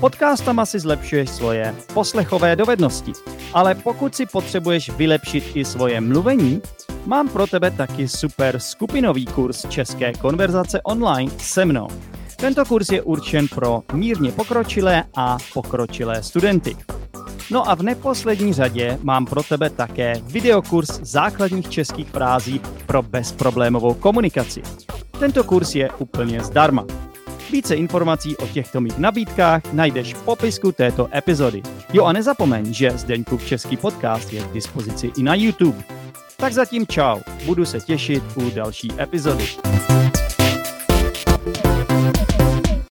Podcastama 0.00 0.66
si 0.66 0.78
zlepšuješ 0.78 1.30
svoje 1.30 1.74
poslechové 1.94 2.56
dovednosti, 2.56 3.12
ale 3.52 3.74
pokud 3.74 4.14
si 4.14 4.26
potřebuješ 4.26 4.90
vylepšit 4.90 5.44
i 5.54 5.64
svoje 5.64 6.00
mluvení, 6.00 6.62
mám 7.06 7.28
pro 7.28 7.46
tebe 7.46 7.70
taky 7.70 8.08
super 8.08 8.58
skupinový 8.58 9.26
kurz 9.26 9.66
České 9.68 10.12
konverzace 10.12 10.82
online 10.82 11.32
se 11.38 11.64
mnou. 11.64 11.88
Tento 12.42 12.64
kurz 12.64 12.90
je 12.90 13.02
určen 13.02 13.48
pro 13.48 13.82
mírně 13.92 14.32
pokročilé 14.32 15.04
a 15.16 15.36
pokročilé 15.54 16.22
studenty. 16.22 16.76
No 17.50 17.70
a 17.70 17.74
v 17.74 17.82
neposlední 17.82 18.52
řadě 18.52 18.98
mám 19.02 19.26
pro 19.26 19.42
tebe 19.42 19.70
také 19.70 20.14
videokurs 20.24 21.00
základních 21.02 21.68
českých 21.68 22.08
frází 22.08 22.60
pro 22.86 23.02
bezproblémovou 23.02 23.94
komunikaci. 23.94 24.62
Tento 25.18 25.44
kurz 25.44 25.74
je 25.74 25.90
úplně 25.98 26.40
zdarma. 26.40 26.84
Více 27.52 27.74
informací 27.74 28.36
o 28.36 28.46
těchto 28.46 28.80
mých 28.80 28.98
nabídkách 28.98 29.72
najdeš 29.72 30.14
v 30.14 30.22
popisku 30.22 30.72
této 30.72 31.08
epizody. 31.16 31.62
Jo 31.92 32.04
a 32.04 32.12
nezapomeň, 32.12 32.74
že 32.74 32.90
Zdeňkův 32.90 33.46
český 33.46 33.76
podcast 33.76 34.32
je 34.32 34.42
k 34.42 34.52
dispozici 34.52 35.10
i 35.16 35.22
na 35.22 35.34
YouTube. 35.34 35.82
Tak 36.36 36.52
zatím 36.52 36.86
čau, 36.86 37.20
budu 37.46 37.64
se 37.64 37.80
těšit 37.80 38.22
u 38.34 38.50
další 38.50 38.88
epizody. 39.00 39.44